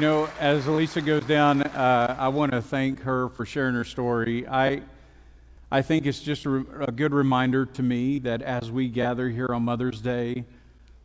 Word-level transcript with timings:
You 0.00 0.06
know, 0.06 0.30
as 0.40 0.66
Elisa 0.66 1.02
goes 1.02 1.24
down, 1.24 1.60
uh, 1.60 2.16
I 2.18 2.28
want 2.28 2.52
to 2.52 2.62
thank 2.62 3.02
her 3.02 3.28
for 3.28 3.44
sharing 3.44 3.74
her 3.74 3.84
story. 3.84 4.48
I, 4.48 4.80
I 5.70 5.82
think 5.82 6.06
it's 6.06 6.20
just 6.20 6.46
a, 6.46 6.64
a, 6.88 6.90
good 6.90 7.12
reminder 7.12 7.66
to 7.66 7.82
me 7.82 8.18
that 8.20 8.40
as 8.40 8.70
we 8.70 8.88
gather 8.88 9.28
here 9.28 9.48
on 9.48 9.62
Mother's 9.62 10.00
Day, 10.00 10.46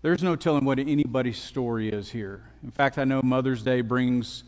there's 0.02 0.24
no 0.24 0.38
telling 0.38 0.64
what 0.64 0.80
anybody's 0.80 1.38
story 1.38 1.90
is 1.90 2.10
here. 2.10 2.46
In 2.64 2.72
fact, 2.72 2.98
I 2.98 3.04
know 3.04 3.22
Mother's 3.22 3.62
Day 3.64 3.82
brings 3.82 4.46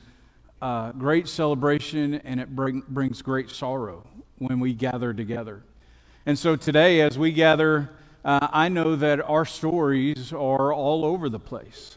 uh, 0.61 0.93
great 0.93 1.27
celebration 1.27 2.13
and 2.13 2.39
it 2.39 2.55
bring, 2.55 2.83
brings 2.87 3.21
great 3.21 3.49
sorrow 3.49 4.07
when 4.37 4.61
we 4.61 4.71
gather 4.71 5.13
together. 5.13 5.61
And 6.25 6.39
so 6.39 6.55
today, 6.55 7.01
as 7.01 7.17
we 7.17 7.33
gather, 7.33 7.89
uh, 8.23 8.47
I 8.53 8.69
know 8.69 8.95
that 8.95 9.19
our 9.29 9.43
stories 9.43 10.31
are 10.31 10.71
all 10.71 11.03
over 11.03 11.27
the 11.27 11.37
place. 11.37 11.96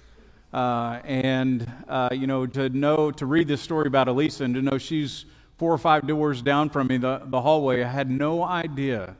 Uh, 0.52 1.00
and, 1.04 1.70
uh, 1.88 2.09
you 2.12 2.27
know, 2.27 2.45
to 2.45 2.68
know, 2.70 3.10
to 3.12 3.24
read 3.24 3.46
this 3.46 3.60
story 3.60 3.86
about 3.86 4.09
Elisa 4.09 4.45
and 4.45 4.54
to 4.54 4.62
know 4.62 4.78
she's 4.78 5.24
four 5.59 5.73
or 5.73 5.78
five 5.78 6.06
doors 6.06 6.42
down 6.42 6.68
from 6.70 6.88
me, 6.88 6.96
the, 6.96 7.23
the 7.26 7.40
hallway, 7.40 7.84
I 7.84 7.88
had 7.88 8.10
no 8.10 8.42
idea 8.42 9.14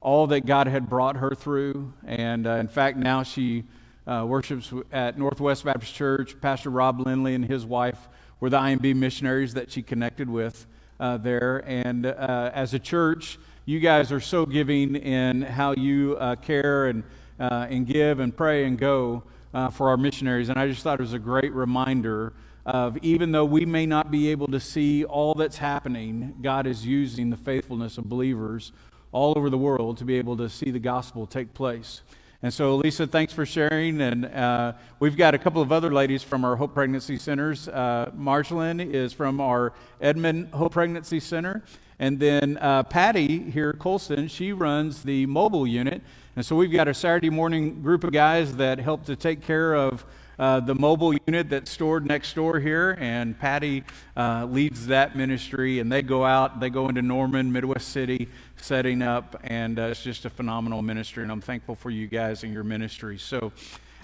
all 0.00 0.26
that 0.28 0.46
God 0.46 0.66
had 0.66 0.88
brought 0.88 1.16
her 1.16 1.34
through. 1.34 1.92
And 2.06 2.46
uh, 2.46 2.52
in 2.52 2.68
fact, 2.68 2.96
now 2.96 3.22
she 3.22 3.64
uh, 4.06 4.24
worships 4.26 4.72
at 4.92 5.18
Northwest 5.18 5.64
Baptist 5.64 5.94
Church. 5.94 6.40
Pastor 6.40 6.70
Rob 6.70 7.00
Lindley 7.00 7.34
and 7.34 7.44
his 7.44 7.66
wife 7.66 8.08
were 8.40 8.48
the 8.48 8.58
IMB 8.58 8.94
missionaries 8.94 9.54
that 9.54 9.70
she 9.70 9.82
connected 9.82 10.30
with 10.30 10.66
uh, 11.00 11.18
there. 11.18 11.64
And 11.66 12.06
uh, 12.06 12.50
as 12.54 12.72
a 12.72 12.78
church, 12.78 13.38
you 13.66 13.80
guys 13.80 14.10
are 14.10 14.20
so 14.20 14.46
giving 14.46 14.94
in 14.94 15.42
how 15.42 15.72
you 15.72 16.16
care 16.40 16.86
and, 16.86 17.02
and 17.38 17.86
give 17.86 18.20
and 18.20 18.34
pray 18.34 18.64
and 18.64 18.78
go 18.78 19.24
uh, 19.54 19.70
for 19.70 19.88
our 19.88 19.96
missionaries. 19.96 20.48
And 20.48 20.58
I 20.58 20.68
just 20.68 20.82
thought 20.82 20.98
it 20.98 21.02
was 21.02 21.12
a 21.12 21.18
great 21.18 21.52
reminder 21.52 22.32
of 22.64 22.98
even 22.98 23.30
though 23.30 23.44
we 23.44 23.64
may 23.64 23.86
not 23.86 24.10
be 24.10 24.30
able 24.30 24.48
to 24.48 24.58
see 24.58 25.04
all 25.04 25.34
that's 25.34 25.56
happening, 25.56 26.34
God 26.42 26.66
is 26.66 26.84
using 26.84 27.30
the 27.30 27.36
faithfulness 27.36 27.96
of 27.96 28.08
believers 28.08 28.72
all 29.12 29.32
over 29.36 29.48
the 29.48 29.58
world 29.58 29.98
to 29.98 30.04
be 30.04 30.16
able 30.16 30.36
to 30.36 30.48
see 30.48 30.70
the 30.70 30.80
gospel 30.80 31.26
take 31.26 31.54
place. 31.54 32.02
And 32.42 32.52
so, 32.52 32.76
Lisa, 32.76 33.06
thanks 33.06 33.32
for 33.32 33.46
sharing. 33.46 34.00
And 34.00 34.26
uh, 34.26 34.74
we've 35.00 35.16
got 35.16 35.34
a 35.34 35.38
couple 35.38 35.62
of 35.62 35.72
other 35.72 35.92
ladies 35.92 36.22
from 36.22 36.44
our 36.44 36.54
Hope 36.54 36.74
Pregnancy 36.74 37.18
Centers. 37.18 37.66
Uh, 37.66 38.10
Marjolyn 38.14 38.80
is 38.80 39.12
from 39.12 39.40
our 39.40 39.72
Edmond 40.00 40.48
Hope 40.52 40.72
Pregnancy 40.72 41.18
Center. 41.18 41.62
And 41.98 42.20
then 42.20 42.58
uh, 42.58 42.82
Patty 42.82 43.50
here, 43.50 43.72
Colson, 43.72 44.28
she 44.28 44.52
runs 44.52 45.02
the 45.02 45.24
mobile 45.26 45.66
unit. 45.66 46.02
And 46.36 46.44
so 46.44 46.54
we've 46.54 46.70
got 46.70 46.86
a 46.86 46.92
Saturday 46.92 47.30
morning 47.30 47.80
group 47.80 48.04
of 48.04 48.12
guys 48.12 48.56
that 48.56 48.78
help 48.78 49.06
to 49.06 49.16
take 49.16 49.40
care 49.40 49.72
of 49.72 50.04
uh, 50.38 50.60
the 50.60 50.74
mobile 50.74 51.14
unit 51.26 51.48
that's 51.48 51.70
stored 51.70 52.04
next 52.04 52.34
door 52.34 52.60
here, 52.60 52.94
and 53.00 53.38
Patty 53.38 53.84
uh, 54.18 54.44
leads 54.44 54.86
that 54.88 55.16
ministry. 55.16 55.78
And 55.78 55.90
they 55.90 56.02
go 56.02 56.26
out, 56.26 56.60
they 56.60 56.68
go 56.68 56.90
into 56.90 57.00
Norman, 57.00 57.50
Midwest 57.50 57.88
City, 57.88 58.28
setting 58.56 59.00
up, 59.00 59.40
and 59.44 59.78
uh, 59.78 59.84
it's 59.84 60.02
just 60.02 60.26
a 60.26 60.30
phenomenal 60.30 60.82
ministry. 60.82 61.22
And 61.22 61.32
I'm 61.32 61.40
thankful 61.40 61.74
for 61.74 61.88
you 61.88 62.06
guys 62.06 62.44
and 62.44 62.52
your 62.52 62.64
ministry. 62.64 63.16
So, 63.16 63.50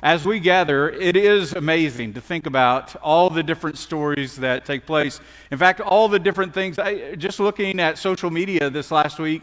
as 0.03 0.25
we 0.25 0.41
gather, 0.41 0.89
it 0.89 1.17
is 1.17 1.53
amazing 1.53 2.15
to 2.15 2.23
think 2.23 2.47
about 2.47 2.97
all 3.03 3.29
the 3.29 3.43
different 3.43 3.77
stories 3.77 4.37
that 4.37 4.65
take 4.65 4.87
place. 4.87 5.21
In 5.51 5.59
fact, 5.59 5.83
all 5.83 6.09
the 6.09 6.19
different 6.19 6.55
things. 6.55 6.79
I, 6.79 7.15
just 7.15 7.41
looking 7.41 7.79
at 7.79 7.99
social 7.99 8.31
media 8.31 8.71
this 8.71 8.91
last 8.91 9.19
week, 9.19 9.43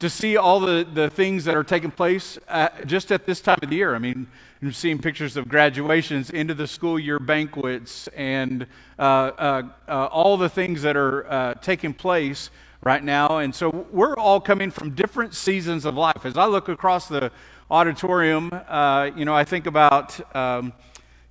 to 0.00 0.08
see 0.08 0.38
all 0.38 0.60
the, 0.60 0.86
the 0.92 1.10
things 1.10 1.44
that 1.44 1.54
are 1.54 1.62
taking 1.62 1.90
place 1.90 2.38
just 2.86 3.12
at 3.12 3.26
this 3.26 3.40
time 3.40 3.58
of 3.62 3.68
the 3.68 3.76
year. 3.76 3.94
I 3.94 3.98
mean, 3.98 4.26
you're 4.62 4.72
seeing 4.72 4.98
pictures 4.98 5.36
of 5.36 5.46
graduations, 5.46 6.30
into 6.30 6.54
the 6.54 6.66
school 6.66 6.98
year 6.98 7.18
banquets, 7.18 8.08
and 8.08 8.66
uh, 8.98 9.02
uh, 9.02 9.62
uh 9.88 10.06
all 10.06 10.36
the 10.38 10.48
things 10.48 10.82
that 10.82 10.96
are 10.96 11.30
uh, 11.30 11.54
taking 11.54 11.92
place 11.92 12.50
right 12.82 13.04
now. 13.04 13.38
And 13.38 13.54
so 13.54 13.86
we're 13.92 14.14
all 14.14 14.40
coming 14.40 14.70
from 14.70 14.94
different 14.94 15.34
seasons 15.34 15.84
of 15.84 15.94
life. 15.96 16.24
As 16.24 16.38
I 16.38 16.46
look 16.46 16.68
across 16.70 17.06
the 17.06 17.30
auditorium, 17.70 18.50
uh, 18.52 19.10
you 19.14 19.24
know, 19.24 19.34
I 19.34 19.44
think 19.44 19.66
about. 19.66 20.34
Um, 20.34 20.72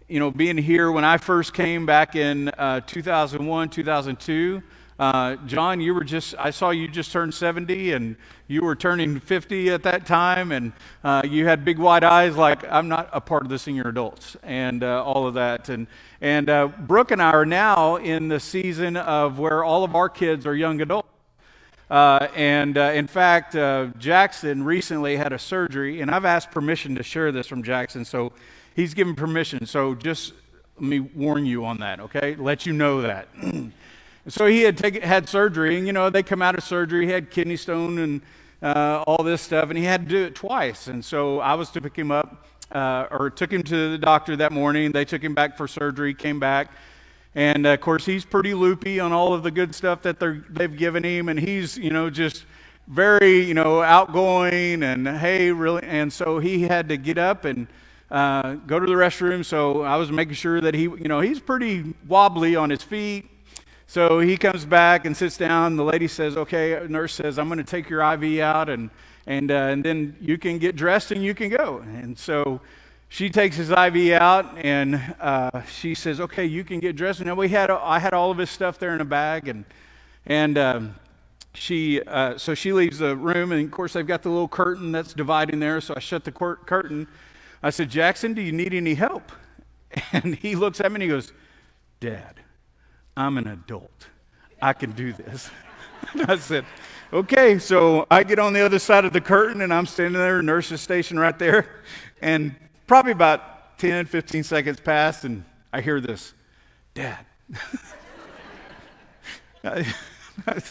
you 0.07 0.19
know, 0.19 0.31
being 0.31 0.57
here 0.57 0.91
when 0.91 1.05
I 1.05 1.17
first 1.17 1.53
came 1.53 1.85
back 1.85 2.15
in 2.15 2.51
2001, 2.87 3.69
2002, 3.69 4.63
uh, 4.99 5.37
John, 5.45 5.79
you 5.79 5.93
were 5.93 6.03
just, 6.03 6.35
I 6.37 6.51
saw 6.51 6.71
you 6.71 6.89
just 6.89 7.13
turned 7.13 7.33
70 7.33 7.93
and 7.93 8.17
you 8.47 8.63
were 8.63 8.75
turning 8.75 9.21
50 9.21 9.69
at 9.69 9.83
that 9.83 10.05
time, 10.05 10.51
and 10.51 10.73
uh, 11.05 11.21
you 11.23 11.47
had 11.47 11.63
big 11.63 11.77
wide 11.77 12.03
eyes 12.03 12.35
like, 12.35 12.69
I'm 12.69 12.89
not 12.89 13.09
a 13.13 13.21
part 13.21 13.43
of 13.43 13.49
the 13.49 13.57
senior 13.57 13.87
adults, 13.87 14.35
and 14.43 14.83
uh, 14.83 15.01
all 15.03 15.25
of 15.25 15.35
that. 15.35 15.69
And, 15.69 15.87
and 16.19 16.49
uh, 16.49 16.67
Brooke 16.67 17.11
and 17.11 17.21
I 17.21 17.31
are 17.31 17.45
now 17.45 17.95
in 17.95 18.27
the 18.27 18.41
season 18.41 18.97
of 18.97 19.39
where 19.39 19.63
all 19.63 19.85
of 19.85 19.95
our 19.95 20.09
kids 20.09 20.45
are 20.45 20.55
young 20.55 20.81
adults. 20.81 21.07
Uh, 21.89 22.27
and 22.35 22.77
uh, 22.77 22.91
in 22.93 23.07
fact, 23.07 23.53
Jackson 23.97 24.63
recently 24.63 25.15
had 25.15 25.31
a 25.31 25.39
surgery, 25.39 26.01
and 26.01 26.11
I've 26.11 26.25
asked 26.25 26.51
permission 26.51 26.95
to 26.95 27.03
share 27.03 27.31
this 27.31 27.47
from 27.47 27.63
Jackson, 27.63 28.03
so 28.03 28.33
he's 28.75 28.93
given 28.93 29.15
permission. 29.15 29.65
So 29.65 29.95
just 29.95 30.33
let 30.75 30.83
me 30.83 30.99
warn 30.99 31.45
you 31.45 31.65
on 31.65 31.77
that, 31.77 32.01
okay? 32.01 32.35
Let 32.35 32.65
you 32.65 32.73
know 32.73 33.01
that. 33.03 33.29
so 34.31 34.45
he 34.45 34.61
had 34.61 34.77
taken, 34.77 35.01
had 35.01 35.27
surgery, 35.29 35.77
and 35.77 35.87
you 35.87 35.93
know, 35.93 36.09
they 36.09 36.23
come 36.23 36.41
out 36.41 36.55
of 36.57 36.63
surgery, 36.63 37.05
he 37.05 37.11
had 37.11 37.31
kidney 37.31 37.55
stone 37.55 37.97
and 37.99 38.21
uh, 38.61 39.03
all 39.07 39.23
this 39.23 39.41
stuff, 39.41 39.69
and 39.69 39.77
he 39.77 39.83
had 39.83 40.03
to 40.03 40.09
do 40.09 40.23
it 40.25 40.35
twice. 40.35 40.87
And 40.87 41.03
so 41.03 41.39
I 41.39 41.53
was 41.53 41.69
to 41.71 41.81
pick 41.81 41.95
him 41.95 42.11
up, 42.11 42.45
uh, 42.71 43.07
or 43.11 43.29
took 43.29 43.51
him 43.51 43.63
to 43.63 43.91
the 43.91 43.97
doctor 43.97 44.35
that 44.35 44.51
morning. 44.51 44.91
They 44.91 45.05
took 45.05 45.23
him 45.23 45.33
back 45.33 45.57
for 45.57 45.67
surgery, 45.67 46.13
came 46.13 46.39
back. 46.39 46.71
And 47.35 47.65
uh, 47.65 47.69
of 47.69 47.81
course, 47.81 48.05
he's 48.05 48.25
pretty 48.25 48.53
loopy 48.53 48.99
on 48.99 49.11
all 49.11 49.33
of 49.33 49.43
the 49.43 49.51
good 49.51 49.73
stuff 49.73 50.01
that 50.03 50.19
they've 50.19 50.75
given 50.75 51.03
him, 51.03 51.29
and 51.29 51.39
he's, 51.39 51.77
you 51.77 51.91
know, 51.91 52.09
just 52.09 52.45
very, 52.87 53.39
you 53.45 53.53
know, 53.53 53.81
outgoing 53.81 54.83
and 54.83 55.07
hey, 55.07 55.51
really. 55.51 55.83
And 55.83 56.11
so 56.11 56.39
he 56.39 56.63
had 56.63 56.89
to 56.89 56.97
get 56.97 57.17
up 57.17 57.45
and 57.45 57.67
uh, 58.09 58.53
go 58.65 58.79
to 58.79 58.85
the 58.85 58.93
restroom. 58.93 59.45
So 59.45 59.83
I 59.83 59.95
was 59.95 60.11
making 60.11 60.33
sure 60.33 60.59
that 60.59 60.73
he, 60.73 60.83
you 60.83 61.07
know, 61.07 61.19
he's 61.19 61.39
pretty 61.39 61.93
wobbly 62.07 62.55
on 62.55 62.71
his 62.71 62.81
feet 62.81 63.29
so 63.89 64.19
he 64.19 64.37
comes 64.37 64.65
back 64.65 65.05
and 65.07 65.17
sits 65.17 65.35
down. 65.35 65.75
The 65.75 65.83
lady 65.83 66.07
says, 66.07 66.37
Okay, 66.37 66.79
nurse 66.87 67.15
says, 67.15 67.39
I'm 67.39 67.47
going 67.47 67.57
to 67.57 67.63
take 67.63 67.89
your 67.89 68.03
IV 68.03 68.39
out 68.39 68.69
and, 68.69 68.91
and, 69.25 69.49
uh, 69.49 69.55
and 69.55 69.83
then 69.83 70.15
you 70.21 70.37
can 70.37 70.59
get 70.59 70.75
dressed 70.75 71.11
and 71.11 71.23
you 71.23 71.33
can 71.33 71.49
go. 71.49 71.79
And 71.79 72.15
so 72.15 72.61
she 73.07 73.31
takes 73.31 73.55
his 73.55 73.71
IV 73.71 74.11
out 74.11 74.55
and 74.59 75.01
uh, 75.19 75.63
she 75.63 75.95
says, 75.95 76.19
Okay, 76.19 76.45
you 76.45 76.63
can 76.63 76.79
get 76.79 76.95
dressed. 76.97 77.19
And 77.19 77.35
we 77.35 77.49
had, 77.49 77.71
I 77.71 77.97
had 77.97 78.13
all 78.13 78.29
of 78.29 78.37
his 78.37 78.51
stuff 78.51 78.77
there 78.77 78.93
in 78.93 79.01
a 79.01 79.05
bag. 79.05 79.47
And, 79.47 79.65
and 80.27 80.59
um, 80.59 80.95
she, 81.55 81.99
uh, 82.03 82.37
so 82.37 82.53
she 82.53 82.71
leaves 82.71 82.99
the 82.99 83.17
room. 83.17 83.51
And 83.51 83.65
of 83.65 83.71
course, 83.71 83.93
they've 83.93 84.05
got 84.05 84.21
the 84.21 84.29
little 84.29 84.47
curtain 84.47 84.91
that's 84.91 85.13
dividing 85.13 85.59
there. 85.59 85.81
So 85.81 85.95
I 85.97 85.99
shut 85.99 86.25
the 86.25 86.31
cur- 86.31 86.57
curtain. 86.57 87.07
I 87.63 87.71
said, 87.71 87.89
Jackson, 87.89 88.35
do 88.35 88.43
you 88.43 88.51
need 88.51 88.75
any 88.75 88.93
help? 88.93 89.31
And 90.13 90.35
he 90.35 90.55
looks 90.55 90.79
at 90.79 90.91
me 90.91 90.97
and 90.97 91.01
he 91.01 91.09
goes, 91.09 91.33
Dad. 91.99 92.39
I'm 93.19 93.37
an 93.37 93.47
adult. 93.47 94.07
I 94.61 94.71
can 94.71 94.93
do 94.93 95.11
this. 95.11 95.51
I 96.25 96.37
said, 96.37 96.63
okay. 97.11 97.59
So 97.59 98.07
I 98.09 98.23
get 98.23 98.39
on 98.39 98.53
the 98.53 98.61
other 98.61 98.79
side 98.79 99.03
of 99.03 99.11
the 99.11 99.19
curtain 99.19 99.59
and 99.61 99.73
I'm 99.73 99.85
standing 99.85 100.13
there, 100.13 100.41
nurse's 100.41 100.79
station 100.79 101.19
right 101.19 101.37
there. 101.37 101.67
And 102.21 102.55
probably 102.87 103.11
about 103.11 103.77
10, 103.77 104.05
15 104.05 104.43
seconds 104.43 104.79
passed 104.79 105.25
and 105.25 105.43
I 105.73 105.81
hear 105.81 105.99
this, 105.99 106.33
Dad. 106.93 107.25
I, 109.65 109.85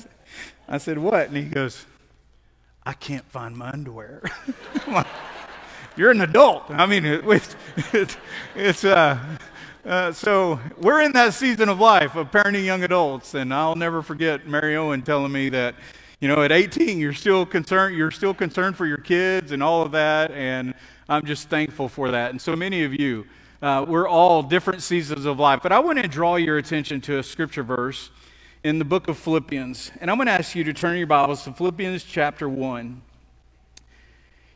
I, 0.69 0.79
said, 0.79 0.97
what? 0.97 1.29
And 1.29 1.37
he 1.37 1.45
goes, 1.45 1.85
I 2.87 2.95
can't 2.95 3.27
find 3.31 3.55
my 3.59 3.69
underwear. 3.69 4.23
You're 5.97 6.13
an 6.13 6.23
adult. 6.23 6.71
I 6.71 6.87
mean, 6.87 7.05
it, 7.05 7.57
it, 7.93 8.17
it's, 8.55 8.85
uh, 8.85 9.19
uh, 9.89 10.13
so 10.13 10.61
we're 10.77 11.01
in 11.01 11.13
that 11.13 11.33
season 11.33 11.71
of 11.71 11.81
life 11.81 12.15
of 12.15 12.31
parenting 12.31 12.63
young 12.63 12.83
adults, 12.85 13.33
and 13.33 13.55
I'll 13.55 13.75
never 13.75 14.03
forget 14.03 14.47
Mary 14.47 14.77
Owen 14.77 15.01
telling 15.01 15.33
me 15.33 15.49
that, 15.49 15.77
you 16.21 16.29
know, 16.29 16.43
at 16.43 16.53
18 16.53 16.99
you're 16.99 17.15
still 17.15 17.47
concerned, 17.47 17.97
you're 17.97 18.11
still 18.11 18.35
concerned 18.35 18.77
for 18.77 18.85
your 18.85 18.99
kids 18.99 19.51
and 19.51 19.63
all 19.63 19.81
of 19.81 19.93
that, 19.93 20.31
and 20.33 20.75
I'm 21.09 21.25
just 21.25 21.49
thankful 21.49 21.89
for 21.89 22.11
that. 22.11 22.33
And 22.33 22.39
so 22.39 22.55
many 22.55 22.85
of 22.85 23.01
you, 23.01 23.25
uh, 23.63 23.87
we're 23.89 24.07
all 24.07 24.43
different 24.43 24.83
seasons 24.83 25.25
of 25.25 25.39
life, 25.39 25.61
but 25.63 25.73
I 25.73 25.79
want 25.79 25.99
to 26.03 26.07
draw 26.07 26.37
your 26.37 26.59
attention 26.59 27.01
to 27.03 27.21
a 27.21 27.23
scripture 27.23 27.63
verse 27.63 28.11
in 28.65 28.79
the 28.79 28.85
book 28.85 29.09
of 29.09 29.17
Philippians, 29.17 29.91
and 30.03 30.11
I'm 30.11 30.19
going 30.19 30.27
to 30.27 30.33
ask 30.33 30.55
you 30.55 30.65
to 30.65 30.75
turn 30.75 30.99
your 30.99 31.07
Bibles 31.07 31.45
to 31.45 31.53
Philippians 31.55 32.05
chapter 32.05 32.47
one. 32.47 33.01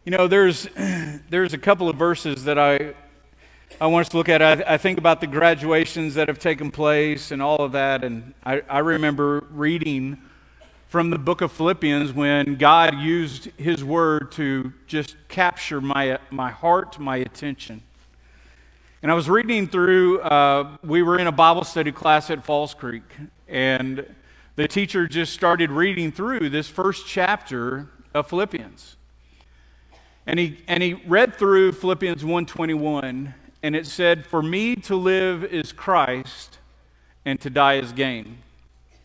You 0.04 0.12
know, 0.12 0.28
there's 0.28 0.68
there's 1.30 1.54
a 1.54 1.58
couple 1.58 1.88
of 1.88 1.96
verses 1.96 2.44
that 2.44 2.58
I 2.58 2.92
I 3.80 3.86
want 3.86 4.06
us 4.06 4.10
to 4.10 4.16
look 4.16 4.28
at. 4.28 4.42
I, 4.42 4.74
I, 4.74 4.76
think 4.76 4.98
about 4.98 5.20
the 5.20 5.26
graduations 5.26 6.14
that 6.14 6.28
have 6.28 6.38
taken 6.38 6.70
place 6.70 7.30
and 7.30 7.42
all 7.42 7.56
of 7.56 7.72
that. 7.72 8.04
And 8.04 8.34
I, 8.44 8.62
I 8.68 8.78
remember 8.78 9.44
reading 9.50 10.18
from 10.88 11.10
the 11.10 11.18
book 11.18 11.40
of 11.40 11.50
Philippians 11.50 12.12
when 12.12 12.56
God 12.56 12.98
used 12.98 13.46
his 13.56 13.82
word 13.82 14.32
to 14.32 14.72
just 14.86 15.16
capture 15.28 15.80
my, 15.80 16.18
my 16.30 16.50
heart, 16.50 16.98
my 16.98 17.16
attention. 17.16 17.82
And 19.02 19.10
I 19.10 19.14
was 19.14 19.28
reading 19.28 19.66
through, 19.66 20.20
uh, 20.20 20.76
we 20.84 21.02
were 21.02 21.18
in 21.18 21.26
a 21.26 21.32
Bible 21.32 21.64
study 21.64 21.92
class 21.92 22.30
at 22.30 22.44
Falls 22.44 22.74
Creek, 22.74 23.02
and 23.48 24.06
the 24.54 24.68
teacher 24.68 25.08
just 25.08 25.32
started 25.32 25.70
reading 25.70 26.12
through 26.12 26.50
this 26.50 26.68
first 26.68 27.06
chapter 27.06 27.88
of 28.14 28.28
Philippians. 28.28 28.96
And 30.26 30.38
he, 30.38 30.58
and 30.68 30.82
he 30.82 30.94
read 30.94 31.34
through 31.34 31.72
Philippians 31.72 32.22
121, 32.22 33.34
and 33.62 33.76
it 33.76 33.86
said, 33.86 34.26
For 34.26 34.42
me 34.42 34.76
to 34.76 34.96
live 34.96 35.44
is 35.44 35.72
Christ, 35.72 36.58
and 37.24 37.40
to 37.40 37.50
die 37.50 37.74
is 37.74 37.92
gain. 37.92 38.38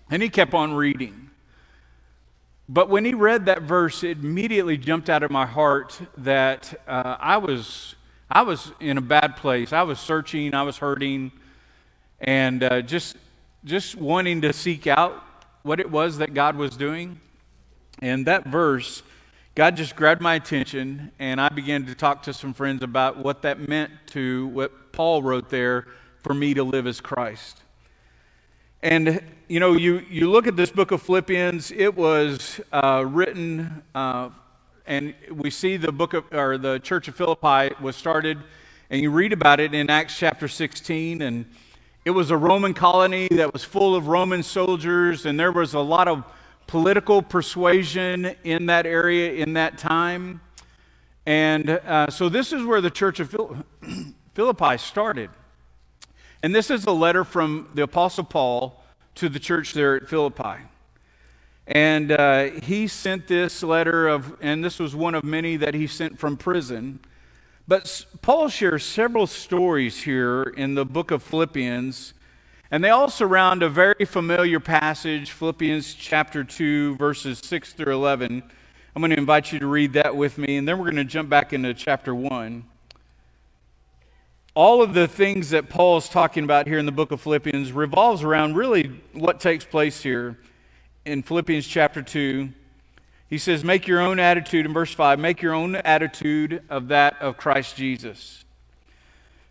And 0.09 0.24
he 0.24 0.30
kept 0.30 0.54
on 0.54 0.74
reading. 0.74 1.30
But 2.69 2.89
when 2.89 3.06
he 3.06 3.13
read 3.13 3.45
that 3.45 3.62
verse, 3.62 4.04
it 4.04 4.18
immediately 4.18 4.77
jumped 4.77 5.09
out 5.09 5.24
of 5.24 5.31
my 5.31 5.45
heart 5.45 6.00
that 6.18 6.81
uh, 6.88 7.15
I, 7.19 7.38
was, 7.38 7.95
I 8.30 8.42
was 8.42 8.71
in 8.80 8.98
a 8.98 9.01
bad 9.01 9.38
place. 9.38 9.71
I 9.71 9.83
was 9.83 10.00
searching, 10.00 10.54
I 10.54 10.63
was 10.63 10.77
hurting, 10.77 11.31
and 12.19 12.63
uh, 12.63 12.81
just, 12.81 13.15
just 13.63 13.95
wanting 13.95 14.42
to 14.42 14.51
seek 14.51 14.86
out 14.88 15.24
what 15.63 15.80
it 15.80 15.89
was 15.89 16.18
that 16.18 16.33
God 16.33 16.57
was 16.57 16.75
doing. 16.75 17.19
And 18.00 18.25
that 18.27 18.45
verse, 18.45 19.01
God 19.57 19.75
just 19.75 19.95
grabbed 19.95 20.21
my 20.21 20.36
attention, 20.36 21.12
and 21.18 21.42
I 21.42 21.50
began 21.50 21.88
to 21.88 21.95
talk 21.95 22.21
to 22.21 22.33
some 22.33 22.54
friends 22.54 22.83
about 22.83 23.18
what 23.18 23.42
that 23.42 23.68
meant 23.68 23.89
to 24.12 24.45
what 24.50 24.92
Paul 24.92 25.24
wrote 25.24 25.50
there 25.50 25.88
for 26.21 26.36
me 26.36 26.54
to 26.54 26.63
live 26.63 26.86
as 26.86 27.01
Christ. 27.01 27.63
And, 28.83 29.19
you 29.48 29.59
know, 29.59 29.74
you, 29.74 30.06
you 30.12 30.30
look 30.30 30.45
at 30.45 30.56
this 30.56 30.69
book 30.69 30.92
of 30.92 31.01
Philippians, 31.01 31.71
it 31.71 31.95
was 31.98 32.62
uh, 32.71 33.04
written, 33.07 33.81
uh, 33.95 34.30
and 34.86 35.15
we 35.31 35.50
see 35.50 35.75
the 35.75 35.92
book 35.92 36.13
of, 36.13 36.31
or 36.31 36.59
the 36.59 36.77
church 36.77 37.07
of 37.07 37.15
Philippi 37.15 37.74
was 37.81 37.95
started, 37.95 38.38
and 38.92 39.01
you 39.01 39.09
read 39.09 39.33
about 39.33 39.59
it 39.59 39.74
in 39.74 39.89
Acts 39.89 40.15
chapter 40.15 40.48
16, 40.48 41.24
and 41.24 41.48
it 42.06 42.12
was 42.12 42.30
a 42.30 42.38
Roman 42.38 42.75
colony 42.75 43.27
that 43.31 43.54
was 43.54 43.63
full 43.63 43.95
of 43.95 44.07
Roman 44.07 44.44
soldiers, 44.44 45.25
and 45.25 45.39
there 45.39 45.51
was 45.51 45.74
a 45.74 45.80
lot 45.80 46.07
of 46.07 46.24
political 46.67 47.21
persuasion 47.21 48.35
in 48.43 48.67
that 48.67 48.85
area 48.85 49.33
in 49.33 49.53
that 49.53 49.77
time. 49.77 50.41
And 51.25 51.69
uh, 51.69 52.09
so 52.09 52.29
this 52.29 52.53
is 52.53 52.63
where 52.63 52.81
the 52.81 52.91
church 52.91 53.19
of 53.19 53.35
Philippi 54.33 54.77
started. 54.77 55.29
And 56.43 56.53
this 56.53 56.69
is 56.69 56.85
a 56.85 56.91
letter 56.91 57.23
from 57.23 57.69
the 57.73 57.83
Apostle 57.83 58.23
Paul 58.23 58.83
to 59.15 59.27
the 59.27 59.39
church 59.39 59.73
there 59.73 59.95
at 59.95 60.07
Philippi. 60.07 60.61
And 61.65 62.11
uh, 62.11 62.43
he 62.63 62.87
sent 62.87 63.27
this 63.27 63.61
letter 63.61 64.07
of, 64.07 64.37
and 64.41 64.63
this 64.63 64.79
was 64.79 64.95
one 64.95 65.15
of 65.15 65.23
many 65.23 65.57
that 65.57 65.73
he 65.73 65.87
sent 65.87 66.17
from 66.17 66.37
prison. 66.37 66.99
But 67.67 68.05
Paul 68.21 68.47
shares 68.47 68.85
several 68.85 69.27
stories 69.27 70.03
here 70.03 70.43
in 70.43 70.75
the 70.75 70.85
book 70.85 71.11
of 71.11 71.21
Philippians, 71.23 72.13
and 72.71 72.83
they 72.83 72.89
all 72.89 73.09
surround 73.09 73.63
a 73.63 73.69
very 73.69 74.05
familiar 74.05 74.59
passage, 74.59 75.31
Philippians 75.31 75.93
chapter 75.93 76.43
2, 76.43 76.95
verses 76.97 77.39
6 77.39 77.73
through 77.73 77.93
11. 77.93 78.43
I'm 78.95 79.01
going 79.01 79.11
to 79.11 79.17
invite 79.17 79.51
you 79.51 79.59
to 79.59 79.67
read 79.67 79.93
that 79.93 80.15
with 80.15 80.37
me, 80.37 80.57
and 80.57 80.67
then 80.67 80.77
we're 80.77 80.85
going 80.85 80.95
to 80.97 81.03
jump 81.03 81.29
back 81.29 81.53
into 81.53 81.73
chapter 81.73 82.13
1 82.13 82.63
all 84.57 84.81
of 84.81 84.95
the 84.95 85.07
things 85.07 85.51
that 85.51 85.69
Paul 85.69 85.97
is 85.97 86.09
talking 86.09 86.43
about 86.43 86.65
here 86.65 86.79
in 86.79 86.87
the 86.87 86.91
book 86.91 87.11
of 87.11 87.21
Philippians 87.21 87.71
revolves 87.71 88.23
around 88.23 88.55
really 88.55 88.89
what 89.13 89.39
takes 89.39 89.63
place 89.63 90.01
here 90.01 90.35
in 91.05 91.21
Philippians 91.21 91.67
chapter 91.67 92.01
2. 92.01 92.49
He 93.29 93.37
says, 93.37 93.63
Make 93.63 93.85
your 93.85 94.01
own 94.01 94.19
attitude, 94.19 94.65
in 94.65 94.73
verse 94.73 94.91
5, 94.91 95.19
make 95.19 95.43
your 95.43 95.53
own 95.53 95.75
attitude 95.75 96.63
of 96.71 96.87
that 96.87 97.21
of 97.21 97.37
Christ 97.37 97.75
Jesus, 97.75 98.45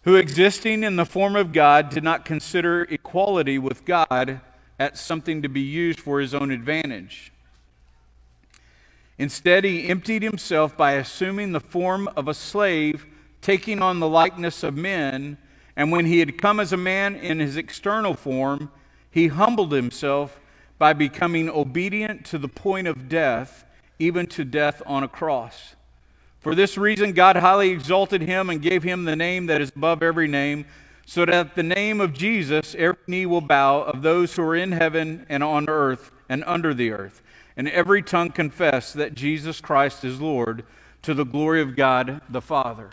who 0.06 0.14
existing 0.14 0.84
in 0.84 0.94
the 0.94 1.04
form 1.04 1.34
of 1.34 1.52
God 1.52 1.90
did 1.90 2.04
not 2.04 2.24
consider 2.24 2.82
equality 2.84 3.58
with 3.58 3.84
God 3.84 4.40
as 4.78 5.00
something 5.00 5.42
to 5.42 5.48
be 5.48 5.60
used 5.60 5.98
for 5.98 6.20
his 6.20 6.32
own 6.32 6.52
advantage. 6.52 7.32
Instead, 9.18 9.64
he 9.64 9.88
emptied 9.88 10.22
himself 10.22 10.76
by 10.76 10.92
assuming 10.92 11.50
the 11.50 11.58
form 11.58 12.08
of 12.16 12.28
a 12.28 12.34
slave 12.34 13.04
taking 13.40 13.82
on 13.82 13.98
the 13.98 14.08
likeness 14.08 14.62
of 14.62 14.76
men. 14.76 15.38
And 15.74 15.90
when 15.90 16.06
he 16.06 16.20
had 16.20 16.38
come 16.38 16.60
as 16.60 16.72
a 16.72 16.76
man 16.76 17.16
in 17.16 17.40
his 17.40 17.56
external 17.56 18.14
form, 18.14 18.70
he 19.10 19.26
humbled 19.26 19.72
himself 19.72 20.38
by 20.78 20.92
becoming 20.92 21.50
obedient 21.50 22.24
to 22.26 22.38
the 22.38 22.48
point 22.48 22.86
of 22.86 23.08
death, 23.08 23.64
even 23.98 24.28
to 24.28 24.44
death 24.44 24.82
on 24.86 25.02
a 25.02 25.08
cross. 25.08 25.75
For 26.46 26.54
this 26.54 26.78
reason, 26.78 27.10
God 27.10 27.34
highly 27.34 27.70
exalted 27.70 28.22
him 28.22 28.50
and 28.50 28.62
gave 28.62 28.84
him 28.84 29.04
the 29.04 29.16
name 29.16 29.46
that 29.46 29.60
is 29.60 29.72
above 29.74 30.00
every 30.00 30.28
name, 30.28 30.64
so 31.04 31.24
that 31.24 31.34
at 31.34 31.54
the 31.56 31.64
name 31.64 32.00
of 32.00 32.12
Jesus 32.12 32.76
every 32.78 33.00
knee 33.08 33.26
will 33.26 33.40
bow 33.40 33.82
of 33.82 34.02
those 34.02 34.36
who 34.36 34.42
are 34.42 34.54
in 34.54 34.70
heaven 34.70 35.26
and 35.28 35.42
on 35.42 35.68
earth 35.68 36.12
and 36.28 36.44
under 36.46 36.72
the 36.72 36.92
earth, 36.92 37.20
and 37.56 37.68
every 37.68 38.00
tongue 38.00 38.30
confess 38.30 38.92
that 38.92 39.16
Jesus 39.16 39.60
Christ 39.60 40.04
is 40.04 40.20
Lord, 40.20 40.64
to 41.02 41.14
the 41.14 41.24
glory 41.24 41.60
of 41.60 41.74
God 41.74 42.20
the 42.28 42.40
Father. 42.40 42.90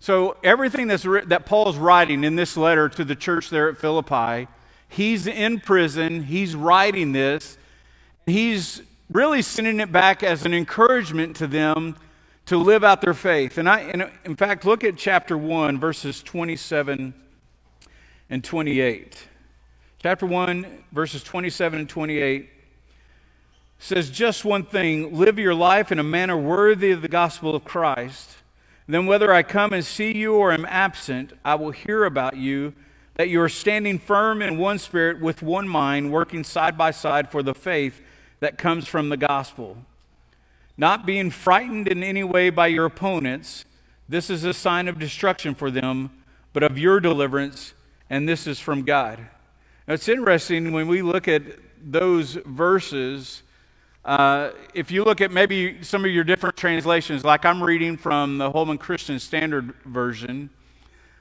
So, 0.00 0.36
everything 0.42 0.88
that's, 0.88 1.04
that 1.04 1.46
Paul's 1.46 1.76
writing 1.76 2.24
in 2.24 2.34
this 2.34 2.56
letter 2.56 2.88
to 2.88 3.04
the 3.04 3.14
church 3.14 3.50
there 3.50 3.68
at 3.68 3.78
Philippi, 3.78 4.48
he's 4.88 5.28
in 5.28 5.60
prison, 5.60 6.24
he's 6.24 6.56
writing 6.56 7.12
this, 7.12 7.56
he's 8.26 8.82
really 9.12 9.42
sending 9.42 9.78
it 9.78 9.92
back 9.92 10.24
as 10.24 10.44
an 10.44 10.52
encouragement 10.52 11.36
to 11.36 11.46
them 11.46 11.94
to 12.46 12.56
live 12.56 12.84
out 12.84 13.00
their 13.00 13.14
faith. 13.14 13.58
And, 13.58 13.68
I, 13.68 13.80
and 13.80 14.10
in 14.24 14.36
fact, 14.36 14.64
look 14.64 14.84
at 14.84 14.96
chapter 14.96 15.36
1, 15.38 15.78
verses 15.78 16.22
27 16.22 17.14
and 18.30 18.44
28. 18.44 19.28
Chapter 20.02 20.26
1, 20.26 20.84
verses 20.92 21.22
27 21.22 21.80
and 21.80 21.88
28 21.88 22.48
says 23.78 24.10
just 24.10 24.44
one 24.44 24.64
thing 24.64 25.16
live 25.16 25.38
your 25.38 25.54
life 25.54 25.90
in 25.90 25.98
a 25.98 26.04
manner 26.04 26.36
worthy 26.36 26.92
of 26.92 27.02
the 27.02 27.08
gospel 27.08 27.54
of 27.54 27.64
Christ 27.64 28.36
then, 28.88 29.06
whether 29.06 29.32
I 29.32 29.42
come 29.42 29.72
and 29.72 29.84
see 29.84 30.14
you 30.14 30.34
or 30.34 30.52
am 30.52 30.64
absent, 30.66 31.32
I 31.44 31.54
will 31.54 31.70
hear 31.70 32.04
about 32.04 32.36
you, 32.36 32.74
that 33.14 33.28
you 33.28 33.40
are 33.40 33.48
standing 33.48 33.98
firm 33.98 34.42
in 34.42 34.58
one 34.58 34.78
spirit 34.78 35.20
with 35.20 35.42
one 35.42 35.68
mind, 35.68 36.12
working 36.12 36.44
side 36.44 36.76
by 36.76 36.90
side 36.90 37.30
for 37.30 37.42
the 37.42 37.54
faith 37.54 38.00
that 38.40 38.58
comes 38.58 38.88
from 38.88 39.08
the 39.08 39.16
gospel. 39.16 39.76
Not 40.82 41.06
being 41.06 41.30
frightened 41.30 41.86
in 41.86 42.02
any 42.02 42.24
way 42.24 42.50
by 42.50 42.66
your 42.66 42.86
opponents, 42.86 43.66
this 44.08 44.28
is 44.28 44.42
a 44.42 44.52
sign 44.52 44.88
of 44.88 44.98
destruction 44.98 45.54
for 45.54 45.70
them, 45.70 46.10
but 46.52 46.64
of 46.64 46.76
your 46.76 46.98
deliverance, 46.98 47.74
and 48.10 48.28
this 48.28 48.48
is 48.48 48.58
from 48.58 48.82
God. 48.82 49.20
Now, 49.86 49.94
it's 49.94 50.08
interesting 50.08 50.72
when 50.72 50.88
we 50.88 51.00
look 51.00 51.28
at 51.28 51.44
those 51.80 52.34
verses 52.34 53.44
uh, 54.04 54.50
if 54.74 54.90
you 54.90 55.04
look 55.04 55.20
at 55.20 55.30
maybe 55.30 55.84
some 55.84 56.04
of 56.04 56.10
your 56.10 56.24
different 56.24 56.56
translations, 56.56 57.24
like 57.24 57.44
I'm 57.44 57.62
reading 57.62 57.96
from 57.96 58.38
the 58.38 58.50
Holman 58.50 58.78
Christian 58.78 59.20
Standard 59.20 59.72
Version, 59.84 60.50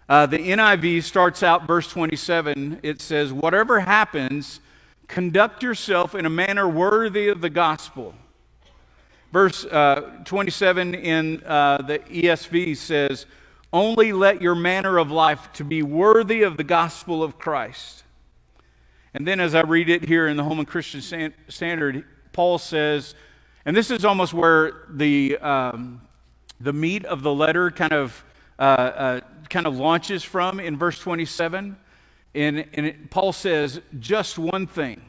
uh, 0.09 0.25
the 0.25 0.39
NIV 0.39 1.03
starts 1.03 1.43
out 1.43 1.67
verse 1.67 1.87
27. 1.87 2.79
It 2.81 2.99
says, 2.99 3.31
Whatever 3.31 3.81
happens, 3.81 4.59
conduct 5.07 5.61
yourself 5.61 6.15
in 6.15 6.25
a 6.25 6.31
manner 6.31 6.67
worthy 6.67 7.27
of 7.27 7.41
the 7.41 7.51
gospel. 7.51 8.15
Verse 9.31 9.65
uh, 9.65 10.19
27 10.25 10.93
in 10.93 11.43
uh, 11.45 11.77
the 11.81 11.99
ESV 11.99 12.75
says, 12.75 13.25
Only 13.71 14.11
let 14.11 14.41
your 14.41 14.55
manner 14.55 14.97
of 14.97 15.09
life 15.09 15.51
to 15.53 15.63
be 15.63 15.81
worthy 15.81 16.43
of 16.43 16.57
the 16.57 16.63
gospel 16.63 17.23
of 17.23 17.37
Christ. 17.37 18.03
And 19.13 19.27
then 19.27 19.39
as 19.39 19.55
I 19.55 19.61
read 19.61 19.89
it 19.89 20.05
here 20.05 20.27
in 20.27 20.37
the 20.37 20.43
Holman 20.43 20.65
Christian 20.65 21.33
Standard, 21.47 22.05
Paul 22.33 22.57
says, 22.57 23.15
and 23.65 23.75
this 23.75 23.91
is 23.91 24.05
almost 24.05 24.33
where 24.33 24.85
the, 24.89 25.37
um, 25.37 26.01
the 26.59 26.73
meat 26.73 27.05
of 27.05 27.21
the 27.21 27.33
letter 27.33 27.69
kind 27.69 27.93
of, 27.93 28.23
uh, 28.57 28.61
uh, 28.61 29.19
kind 29.49 29.67
of 29.67 29.77
launches 29.77 30.23
from 30.23 30.59
in 30.59 30.77
verse 30.77 30.97
27. 30.97 31.77
And, 32.33 32.65
and 32.73 32.85
it, 32.85 33.11
Paul 33.11 33.33
says, 33.33 33.81
just 33.99 34.39
one 34.39 34.65
thing. 34.65 35.01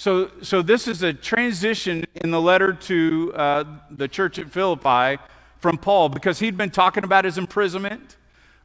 So, 0.00 0.30
so 0.40 0.62
this 0.62 0.88
is 0.88 1.02
a 1.02 1.12
transition 1.12 2.06
in 2.14 2.30
the 2.30 2.40
letter 2.40 2.72
to 2.72 3.32
uh, 3.36 3.64
the 3.90 4.08
church 4.08 4.38
at 4.38 4.50
Philippi 4.50 5.22
from 5.58 5.76
Paul 5.76 6.08
because 6.08 6.38
he'd 6.38 6.56
been 6.56 6.70
talking 6.70 7.04
about 7.04 7.26
his 7.26 7.36
imprisonment 7.36 8.16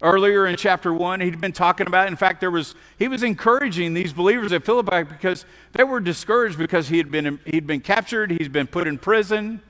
earlier 0.02 0.48
in 0.48 0.56
chapter 0.56 0.94
1 0.94 1.20
he'd 1.20 1.42
been 1.42 1.52
talking 1.52 1.88
about 1.88 2.08
in 2.08 2.16
fact 2.16 2.40
there 2.40 2.52
was 2.52 2.74
he 2.98 3.10
was 3.10 3.22
encouraging 3.22 3.94
these 3.94 4.12
believers 4.12 4.52
at 4.52 4.66
philippi 4.66 5.04
because 5.04 5.46
they 5.72 5.86
were 5.86 6.02
discouraged 6.02 6.58
because 6.58 6.90
he 6.90 6.98
had 6.98 7.10
been 7.10 7.40
he'd 7.46 7.66
been 7.66 7.80
captured 7.80 8.30
he's 8.30 8.50
been 8.50 8.68
put 8.68 8.88
in 8.88 8.98
prison 8.98 9.62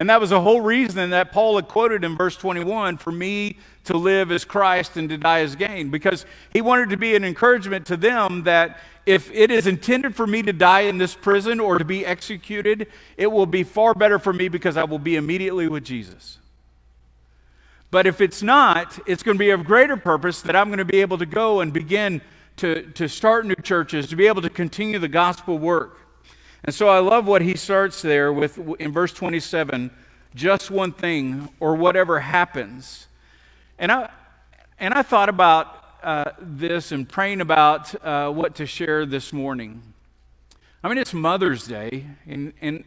and 0.00 0.10
that 0.10 0.20
was 0.20 0.30
the 0.30 0.40
whole 0.40 0.60
reason 0.60 1.10
that 1.10 1.32
paul 1.32 1.56
had 1.56 1.68
quoted 1.68 2.04
in 2.04 2.16
verse 2.16 2.36
21 2.36 2.96
for 2.96 3.12
me 3.12 3.56
to 3.84 3.96
live 3.96 4.32
as 4.32 4.44
christ 4.44 4.96
and 4.96 5.08
to 5.08 5.18
die 5.18 5.40
as 5.40 5.56
gain 5.56 5.90
because 5.90 6.26
he 6.52 6.60
wanted 6.60 6.90
to 6.90 6.96
be 6.96 7.14
an 7.14 7.24
encouragement 7.24 7.86
to 7.86 7.96
them 7.96 8.42
that 8.44 8.78
if 9.06 9.30
it 9.32 9.50
is 9.50 9.66
intended 9.66 10.16
for 10.16 10.26
me 10.26 10.42
to 10.42 10.52
die 10.52 10.82
in 10.82 10.98
this 10.98 11.14
prison 11.14 11.60
or 11.60 11.78
to 11.78 11.84
be 11.84 12.04
executed 12.06 12.86
it 13.16 13.26
will 13.26 13.46
be 13.46 13.62
far 13.62 13.94
better 13.94 14.18
for 14.18 14.32
me 14.32 14.48
because 14.48 14.76
i 14.76 14.84
will 14.84 14.98
be 14.98 15.16
immediately 15.16 15.68
with 15.68 15.84
jesus 15.84 16.38
But 17.94 18.06
if 18.08 18.20
it's 18.20 18.42
not, 18.42 18.98
it's 19.06 19.22
going 19.22 19.36
to 19.36 19.38
be 19.38 19.50
of 19.50 19.64
greater 19.64 19.96
purpose 19.96 20.42
that 20.42 20.56
I'm 20.56 20.66
going 20.66 20.78
to 20.78 20.84
be 20.84 21.00
able 21.00 21.16
to 21.18 21.26
go 21.26 21.60
and 21.60 21.72
begin 21.72 22.20
to, 22.56 22.82
to 22.94 23.08
start 23.08 23.46
new 23.46 23.54
churches, 23.62 24.08
to 24.08 24.16
be 24.16 24.26
able 24.26 24.42
to 24.42 24.50
continue 24.50 24.98
the 24.98 25.06
gospel 25.06 25.58
work. 25.58 26.00
And 26.64 26.74
so 26.74 26.88
I 26.88 26.98
love 27.00 27.26
what 27.26 27.42
he 27.42 27.56
starts 27.56 28.00
there 28.00 28.32
with 28.32 28.58
in 28.78 28.90
verse 28.90 29.12
27 29.12 29.90
just 30.34 30.70
one 30.70 30.92
thing 30.92 31.48
or 31.60 31.76
whatever 31.76 32.18
happens. 32.18 33.06
And 33.78 33.92
I, 33.92 34.10
and 34.78 34.92
I 34.92 35.02
thought 35.02 35.28
about 35.28 35.84
uh, 36.02 36.32
this 36.40 36.90
and 36.90 37.08
praying 37.08 37.40
about 37.40 37.94
uh, 38.04 38.30
what 38.30 38.56
to 38.56 38.66
share 38.66 39.06
this 39.06 39.32
morning. 39.32 39.82
I 40.82 40.88
mean, 40.88 40.98
it's 40.98 41.14
Mother's 41.14 41.66
Day, 41.66 42.04
and, 42.26 42.52
and, 42.60 42.84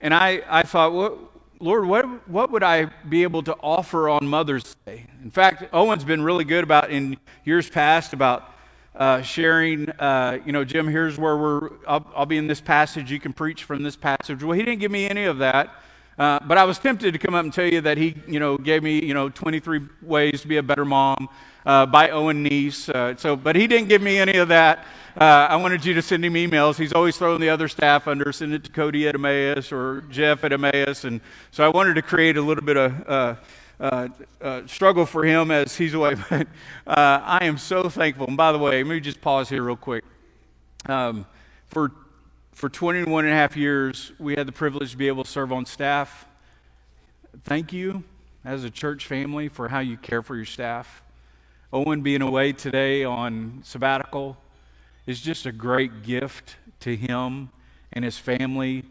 and 0.00 0.14
I, 0.14 0.42
I 0.48 0.62
thought, 0.62 0.92
what, 0.92 1.18
Lord, 1.60 1.86
what, 1.86 2.28
what 2.28 2.50
would 2.50 2.62
I 2.62 2.86
be 3.08 3.22
able 3.22 3.42
to 3.44 3.54
offer 3.54 4.08
on 4.08 4.26
Mother's 4.26 4.74
Day? 4.86 5.06
In 5.22 5.30
fact, 5.30 5.64
Owen's 5.72 6.04
been 6.04 6.22
really 6.22 6.44
good 6.44 6.64
about 6.64 6.90
in 6.90 7.16
years 7.44 7.68
past 7.68 8.12
about 8.12 8.52
uh, 8.98 9.22
sharing, 9.22 9.88
uh, 9.90 10.38
you 10.44 10.52
know, 10.52 10.64
Jim, 10.64 10.88
here's 10.88 11.16
where 11.16 11.36
we're, 11.36 11.70
I'll, 11.86 12.04
I'll, 12.16 12.26
be 12.26 12.36
in 12.36 12.48
this 12.48 12.60
passage, 12.60 13.12
you 13.12 13.20
can 13.20 13.32
preach 13.32 13.62
from 13.62 13.84
this 13.84 13.94
passage. 13.94 14.42
Well, 14.42 14.58
he 14.58 14.64
didn't 14.64 14.80
give 14.80 14.90
me 14.90 15.08
any 15.08 15.24
of 15.24 15.38
that. 15.38 15.70
Uh, 16.18 16.40
but 16.44 16.58
I 16.58 16.64
was 16.64 16.80
tempted 16.80 17.12
to 17.12 17.18
come 17.18 17.36
up 17.36 17.44
and 17.44 17.52
tell 17.52 17.64
you 17.64 17.80
that 17.82 17.96
he, 17.96 18.16
you 18.26 18.40
know, 18.40 18.58
gave 18.58 18.82
me, 18.82 19.00
you 19.00 19.14
know, 19.14 19.28
23 19.28 19.82
ways 20.02 20.42
to 20.42 20.48
be 20.48 20.56
a 20.56 20.62
better 20.64 20.84
mom 20.84 21.28
uh, 21.64 21.86
by 21.86 22.10
Owen 22.10 22.44
Neese. 22.44 22.88
Uh, 22.88 23.16
so, 23.16 23.36
but 23.36 23.54
he 23.54 23.68
didn't 23.68 23.88
give 23.88 24.02
me 24.02 24.18
any 24.18 24.36
of 24.38 24.48
that. 24.48 24.84
Uh, 25.16 25.46
I 25.48 25.54
wanted 25.54 25.84
you 25.84 25.94
to 25.94 26.02
send 26.02 26.24
him 26.24 26.34
emails. 26.34 26.76
He's 26.76 26.92
always 26.92 27.16
throwing 27.16 27.40
the 27.40 27.50
other 27.50 27.68
staff 27.68 28.08
under, 28.08 28.32
send 28.32 28.52
it 28.52 28.64
to 28.64 28.70
Cody 28.72 29.06
at 29.06 29.14
Emmaus 29.14 29.70
or 29.70 30.02
Jeff 30.10 30.42
at 30.42 30.52
Emmaus. 30.52 31.04
And 31.04 31.20
so 31.52 31.64
I 31.64 31.68
wanted 31.68 31.94
to 31.94 32.02
create 32.02 32.36
a 32.36 32.42
little 32.42 32.64
bit 32.64 32.76
of 32.76 33.38
uh, 33.80 34.08
uh, 34.40 34.62
struggle 34.66 35.06
for 35.06 35.24
him 35.24 35.50
as 35.50 35.76
he's 35.76 35.94
away. 35.94 36.14
But 36.30 36.46
uh, 36.86 37.20
I 37.24 37.44
am 37.44 37.58
so 37.58 37.88
thankful. 37.88 38.26
And 38.26 38.36
by 38.36 38.52
the 38.52 38.58
way, 38.58 38.82
let 38.82 38.90
me 38.90 39.00
just 39.00 39.20
pause 39.20 39.48
here 39.48 39.62
real 39.62 39.76
quick. 39.76 40.04
Um, 40.86 41.26
for 41.66 41.92
for 42.52 42.68
21 42.68 43.24
and 43.24 43.32
a 43.32 43.36
half 43.36 43.56
years, 43.56 44.10
we 44.18 44.34
had 44.34 44.48
the 44.48 44.52
privilege 44.52 44.90
to 44.90 44.96
be 44.96 45.06
able 45.06 45.22
to 45.22 45.30
serve 45.30 45.52
on 45.52 45.64
staff. 45.64 46.26
Thank 47.44 47.72
you 47.72 48.02
as 48.44 48.64
a 48.64 48.70
church 48.70 49.06
family 49.06 49.48
for 49.48 49.68
how 49.68 49.78
you 49.78 49.96
care 49.96 50.22
for 50.22 50.34
your 50.34 50.44
staff. 50.44 51.04
Owen 51.72 52.00
being 52.00 52.20
away 52.20 52.52
today 52.52 53.04
on 53.04 53.60
sabbatical 53.62 54.36
is 55.06 55.20
just 55.20 55.46
a 55.46 55.52
great 55.52 56.02
gift 56.02 56.56
to 56.80 56.96
him 56.96 57.50
and 57.92 58.04
his 58.04 58.18
family 58.18 58.84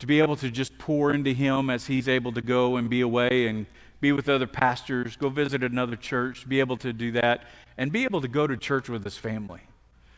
to 0.00 0.06
be 0.06 0.20
able 0.20 0.34
to 0.36 0.50
just 0.50 0.76
pour 0.78 1.12
into 1.12 1.32
him 1.32 1.70
as 1.70 1.86
he's 1.86 2.08
able 2.08 2.32
to 2.32 2.42
go 2.42 2.76
and 2.76 2.90
be 2.90 3.02
away 3.02 3.46
and 3.46 3.66
be 4.04 4.12
with 4.12 4.28
other 4.28 4.46
pastors, 4.46 5.16
go 5.16 5.30
visit 5.30 5.64
another 5.64 5.96
church, 5.96 6.46
be 6.46 6.60
able 6.60 6.76
to 6.76 6.92
do 6.92 7.10
that, 7.12 7.44
and 7.78 7.90
be 7.90 8.04
able 8.04 8.20
to 8.20 8.28
go 8.28 8.46
to 8.46 8.54
church 8.54 8.90
with 8.90 9.02
his 9.02 9.16
family. 9.16 9.62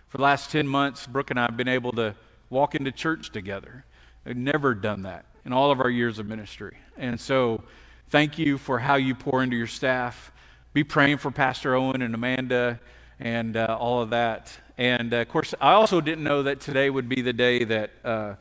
For 0.09 0.17
the 0.17 0.25
last 0.25 0.51
10 0.51 0.67
months, 0.67 1.07
Brooke 1.07 1.31
and 1.31 1.39
I 1.39 1.43
have 1.43 1.57
been 1.57 1.69
able 1.69 1.93
to 1.93 2.17
walk 2.51 2.75
into 2.75 2.91
church 2.91 3.31
together. 3.31 3.85
I've 4.27 4.37
never 4.37 4.75
done 4.75 5.03
that 5.03 5.25
in 5.45 5.53
all 5.53 5.71
of 5.71 5.81
our 5.81 5.89
years 5.89 6.19
of 6.19 6.27
ministry. 6.27 6.77
And 6.97 7.21
so, 7.21 7.63
thank 8.09 8.41
you 8.41 8.59
for 8.59 8.81
how 8.81 8.97
you 8.97 9.15
pour 9.15 9.45
into 9.45 9.57
your 9.57 9.69
staff. 9.69 10.33
Be 10.73 10.83
praying 10.83 11.19
for 11.19 11.31
Pastor 11.31 11.77
Owen 11.77 12.03
and 12.03 12.13
Amanda 12.13 12.81
and 13.21 13.57
uh, 13.57 13.77
all 13.79 14.03
of 14.03 14.11
that. 14.11 14.53
And 14.79 15.15
uh, 15.15 15.19
of 15.19 15.29
course, 15.29 15.55
I 15.61 15.75
also 15.75 16.01
didn't 16.01 16.25
know 16.25 16.43
that 16.43 16.59
today 16.59 16.91
would 16.91 17.09
be 17.09 17.23
the 17.23 17.33
day 17.33 17.63
that. 17.63 17.91
Uh, 18.05 18.35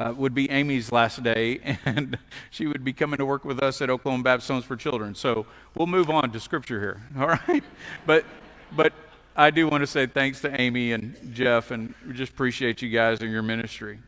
uh, 0.00 0.14
would 0.16 0.34
be 0.34 0.50
Amy's 0.50 0.90
last 0.90 1.22
day, 1.22 1.78
and 1.84 2.18
she 2.50 2.66
would 2.66 2.82
be 2.82 2.92
coming 2.92 3.18
to 3.18 3.26
work 3.26 3.44
with 3.44 3.62
us 3.62 3.82
at 3.82 3.90
Oklahoma 3.90 4.22
Baptist 4.22 4.48
Homes 4.48 4.64
for 4.64 4.76
Children. 4.76 5.14
So 5.14 5.46
we'll 5.76 5.86
move 5.86 6.08
on 6.08 6.32
to 6.32 6.40
Scripture 6.40 6.80
here, 6.80 7.02
all 7.18 7.28
right? 7.28 7.62
But, 8.06 8.24
but 8.72 8.94
I 9.36 9.50
do 9.50 9.68
want 9.68 9.82
to 9.82 9.86
say 9.86 10.06
thanks 10.06 10.40
to 10.40 10.60
Amy 10.60 10.92
and 10.92 11.14
Jeff, 11.34 11.70
and 11.70 11.94
we 12.06 12.14
just 12.14 12.32
appreciate 12.32 12.80
you 12.80 12.88
guys 12.88 13.20
and 13.20 13.30
your 13.30 13.42
ministry. 13.42 13.98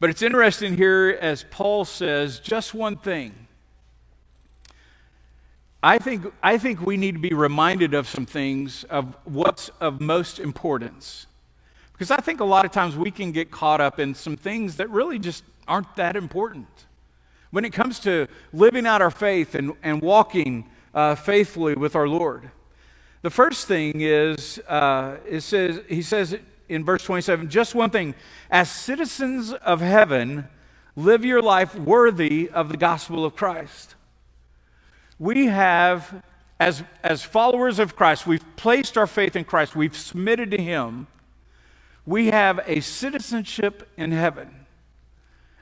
But 0.00 0.10
it's 0.10 0.22
interesting 0.22 0.76
here, 0.76 1.18
as 1.20 1.44
Paul 1.50 1.84
says, 1.84 2.40
just 2.40 2.74
one 2.74 2.96
thing. 2.96 3.34
I 5.82 5.98
think, 5.98 6.32
I 6.42 6.58
think 6.58 6.80
we 6.80 6.96
need 6.96 7.12
to 7.12 7.20
be 7.20 7.34
reminded 7.34 7.94
of 7.94 8.08
some 8.08 8.26
things 8.26 8.84
of 8.84 9.14
what's 9.24 9.68
of 9.80 10.00
most 10.00 10.38
importance. 10.38 11.26
Because 11.96 12.10
I 12.10 12.18
think 12.18 12.40
a 12.40 12.44
lot 12.44 12.66
of 12.66 12.72
times 12.72 12.94
we 12.94 13.10
can 13.10 13.32
get 13.32 13.50
caught 13.50 13.80
up 13.80 13.98
in 13.98 14.14
some 14.14 14.36
things 14.36 14.76
that 14.76 14.90
really 14.90 15.18
just 15.18 15.44
aren't 15.66 15.96
that 15.96 16.14
important. 16.14 16.68
When 17.50 17.64
it 17.64 17.72
comes 17.72 17.98
to 18.00 18.26
living 18.52 18.86
out 18.86 19.00
our 19.00 19.10
faith 19.10 19.54
and, 19.54 19.72
and 19.82 20.02
walking 20.02 20.68
uh, 20.94 21.14
faithfully 21.14 21.74
with 21.74 21.96
our 21.96 22.06
Lord. 22.06 22.50
The 23.22 23.30
first 23.30 23.66
thing 23.66 24.00
is, 24.00 24.58
uh, 24.68 25.16
it 25.26 25.40
says, 25.40 25.80
he 25.88 26.02
says 26.02 26.36
in 26.68 26.84
verse 26.84 27.04
27 27.04 27.48
just 27.48 27.74
one 27.74 27.90
thing 27.90 28.14
as 28.50 28.70
citizens 28.70 29.52
of 29.52 29.80
heaven, 29.80 30.48
live 30.96 31.24
your 31.24 31.42
life 31.42 31.74
worthy 31.74 32.50
of 32.50 32.68
the 32.68 32.76
gospel 32.76 33.24
of 33.24 33.36
Christ. 33.36 33.94
We 35.18 35.46
have, 35.46 36.22
as, 36.60 36.82
as 37.02 37.22
followers 37.22 37.78
of 37.78 37.96
Christ, 37.96 38.26
we've 38.26 38.44
placed 38.56 38.98
our 38.98 39.06
faith 39.06 39.34
in 39.34 39.44
Christ, 39.44 39.74
we've 39.74 39.96
submitted 39.96 40.50
to 40.50 40.58
Him. 40.58 41.06
We 42.06 42.28
have 42.28 42.60
a 42.66 42.80
citizenship 42.80 43.88
in 43.96 44.12
heaven. 44.12 44.66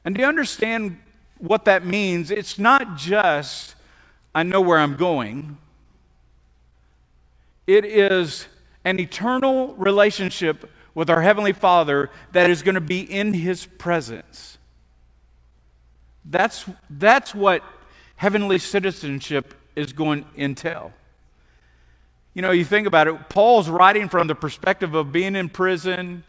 And 0.05 0.15
to 0.15 0.23
understand 0.23 1.01
what 1.39 1.65
that 1.65 1.85
means, 1.85 2.31
it's 2.31 2.59
not 2.59 2.97
just, 2.97 3.75
I 4.35 4.43
know 4.43 4.61
where 4.61 4.79
I'm 4.79 4.97
going. 4.97 5.57
It 7.67 7.85
is 7.87 8.47
an 8.85 9.01
eternal 9.01 9.75
relationship 9.75 10.71
with 10.95 11.11
our 11.11 11.23
Heavenly 11.23 11.53
Father 11.53 12.11
that 12.33 12.51
is 12.51 12.63
going 12.63 12.75
to 12.75 12.81
be 12.81 13.01
in 13.01 13.33
His 13.33 13.65
presence. 13.67 14.59
That's, 16.25 16.65
that's 16.89 17.35
what 17.35 17.63
heavenly 18.17 18.59
citizenship 18.59 19.55
is 19.77 19.93
going 19.93 20.25
to 20.25 20.43
entail. 20.43 20.93
You 22.33 22.43
know, 22.43 22.51
you 22.51 22.65
think 22.65 22.87
about 22.87 23.09
it, 23.09 23.29
Paul's 23.29 23.69
writing 23.69 24.09
from 24.09 24.27
the 24.27 24.35
perspective 24.35 24.95
of 24.95 25.13
being 25.13 25.37
in 25.37 25.49
prison. 25.49 26.25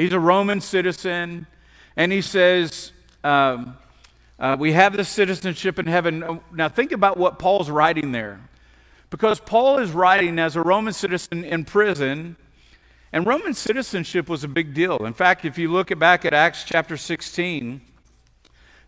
He's 0.00 0.14
a 0.14 0.18
Roman 0.18 0.62
citizen, 0.62 1.46
and 1.94 2.10
he 2.10 2.22
says, 2.22 2.92
um, 3.22 3.76
uh, 4.38 4.56
We 4.58 4.72
have 4.72 4.96
this 4.96 5.10
citizenship 5.10 5.78
in 5.78 5.84
heaven. 5.84 6.40
Now, 6.54 6.70
think 6.70 6.92
about 6.92 7.18
what 7.18 7.38
Paul's 7.38 7.68
writing 7.68 8.10
there. 8.10 8.40
Because 9.10 9.40
Paul 9.40 9.78
is 9.78 9.90
writing 9.90 10.38
as 10.38 10.56
a 10.56 10.62
Roman 10.62 10.94
citizen 10.94 11.44
in 11.44 11.66
prison, 11.66 12.36
and 13.12 13.26
Roman 13.26 13.52
citizenship 13.52 14.30
was 14.30 14.42
a 14.42 14.48
big 14.48 14.72
deal. 14.72 15.04
In 15.04 15.12
fact, 15.12 15.44
if 15.44 15.58
you 15.58 15.70
look 15.70 15.96
back 15.98 16.24
at 16.24 16.32
Acts 16.32 16.64
chapter 16.64 16.96
16, 16.96 17.82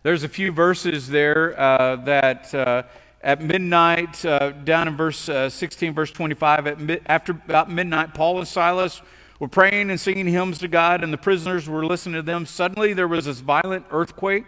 there's 0.01 0.23
a 0.23 0.29
few 0.29 0.51
verses 0.51 1.09
there 1.09 1.53
uh, 1.59 1.97
that 1.97 2.55
uh, 2.55 2.83
at 3.21 3.39
midnight, 3.39 4.25
uh, 4.25 4.49
down 4.49 4.87
in 4.87 4.97
verse 4.97 5.29
uh, 5.29 5.47
16, 5.47 5.93
verse 5.93 6.09
25, 6.09 6.65
at 6.65 6.79
mi- 6.79 6.99
after 7.05 7.33
about 7.33 7.69
midnight, 7.69 8.15
Paul 8.15 8.39
and 8.39 8.47
Silas 8.47 8.99
were 9.43 9.49
praying 9.49 9.89
and 9.89 9.99
singing 9.99 10.25
hymns 10.25 10.57
to 10.59 10.69
God, 10.69 11.03
and 11.03 11.11
the 11.11 11.17
prisoners 11.17 11.67
were 11.67 11.85
listening 11.85 12.15
to 12.15 12.21
them. 12.21 12.45
Suddenly, 12.45 12.93
there 12.93 13.09
was 13.09 13.25
this 13.25 13.41
violent 13.41 13.85
earthquake 13.91 14.45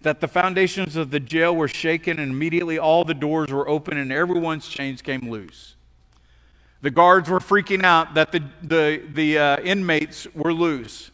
that 0.00 0.22
the 0.22 0.26
foundations 0.26 0.96
of 0.96 1.10
the 1.10 1.20
jail 1.20 1.54
were 1.54 1.68
shaken, 1.68 2.18
and 2.18 2.32
immediately 2.32 2.78
all 2.78 3.04
the 3.04 3.12
doors 3.12 3.52
were 3.52 3.68
open 3.68 3.98
and 3.98 4.10
everyone's 4.10 4.66
chains 4.66 5.02
came 5.02 5.30
loose. 5.30 5.76
The 6.80 6.90
guards 6.90 7.28
were 7.28 7.40
freaking 7.40 7.84
out 7.84 8.14
that 8.14 8.32
the, 8.32 8.42
the, 8.62 9.02
the 9.12 9.38
uh, 9.38 9.60
inmates 9.60 10.26
were 10.34 10.54
loose. 10.54 11.10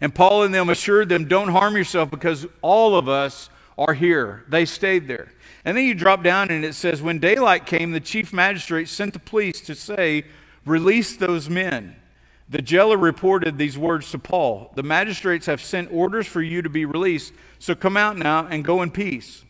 And 0.00 0.14
Paul 0.14 0.44
and 0.44 0.54
them 0.54 0.70
assured 0.70 1.10
them, 1.10 1.28
Don't 1.28 1.48
harm 1.48 1.76
yourself 1.76 2.10
because 2.10 2.46
all 2.62 2.96
of 2.96 3.10
us 3.10 3.50
are 3.76 3.92
here. 3.92 4.42
They 4.48 4.64
stayed 4.64 5.06
there. 5.06 5.34
And 5.66 5.76
then 5.76 5.84
you 5.84 5.92
drop 5.92 6.22
down 6.22 6.50
and 6.50 6.64
it 6.64 6.74
says, 6.74 7.02
When 7.02 7.18
daylight 7.18 7.66
came, 7.66 7.92
the 7.92 8.00
chief 8.00 8.32
magistrate 8.32 8.88
sent 8.88 9.12
the 9.12 9.18
police 9.18 9.60
to 9.60 9.74
say, 9.74 10.24
Release 10.64 11.14
those 11.14 11.50
men. 11.50 11.96
The 12.48 12.62
jailer 12.62 12.96
reported 12.96 13.58
these 13.58 13.76
words 13.76 14.10
to 14.12 14.18
Paul 14.18 14.70
The 14.76 14.82
magistrates 14.82 15.46
have 15.46 15.60
sent 15.60 15.92
orders 15.92 16.26
for 16.26 16.42
you 16.42 16.62
to 16.62 16.70
be 16.70 16.84
released, 16.84 17.32
so 17.58 17.74
come 17.74 17.96
out 17.96 18.16
now 18.16 18.46
and 18.46 18.64
go 18.64 18.82
in 18.82 18.90
peace. 18.90 19.44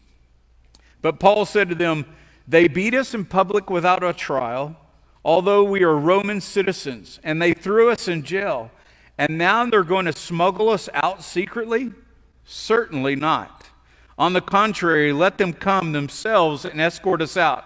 But 1.03 1.21
Paul 1.21 1.45
said 1.45 1.69
to 1.69 1.75
them, 1.75 2.07
They 2.49 2.69
beat 2.69 2.95
us 2.95 3.15
in 3.15 3.27
public 3.27 3.69
without 3.69 4.03
a 4.03 4.13
trial, 4.13 4.77
although 5.25 5.63
we 5.63 5.83
are 5.83 5.97
Roman 5.97 6.41
citizens, 6.41 7.21
and 7.23 7.41
they 7.41 7.53
threw 7.53 7.91
us 7.91 8.09
in 8.09 8.23
jail. 8.23 8.71
And 9.19 9.39
now 9.39 9.65
they're 9.67 9.83
going 9.83 10.07
to 10.07 10.13
smuggle 10.13 10.69
us 10.69 10.89
out 10.95 11.23
secretly? 11.23 11.93
Certainly 12.45 13.17
not. 13.17 13.69
On 14.19 14.33
the 14.33 14.41
contrary, 14.41 15.13
let 15.13 15.37
them 15.37 15.53
come 15.53 15.93
themselves 15.93 16.65
and 16.65 16.81
escort 16.81 17.21
us 17.21 17.37
out. 17.37 17.65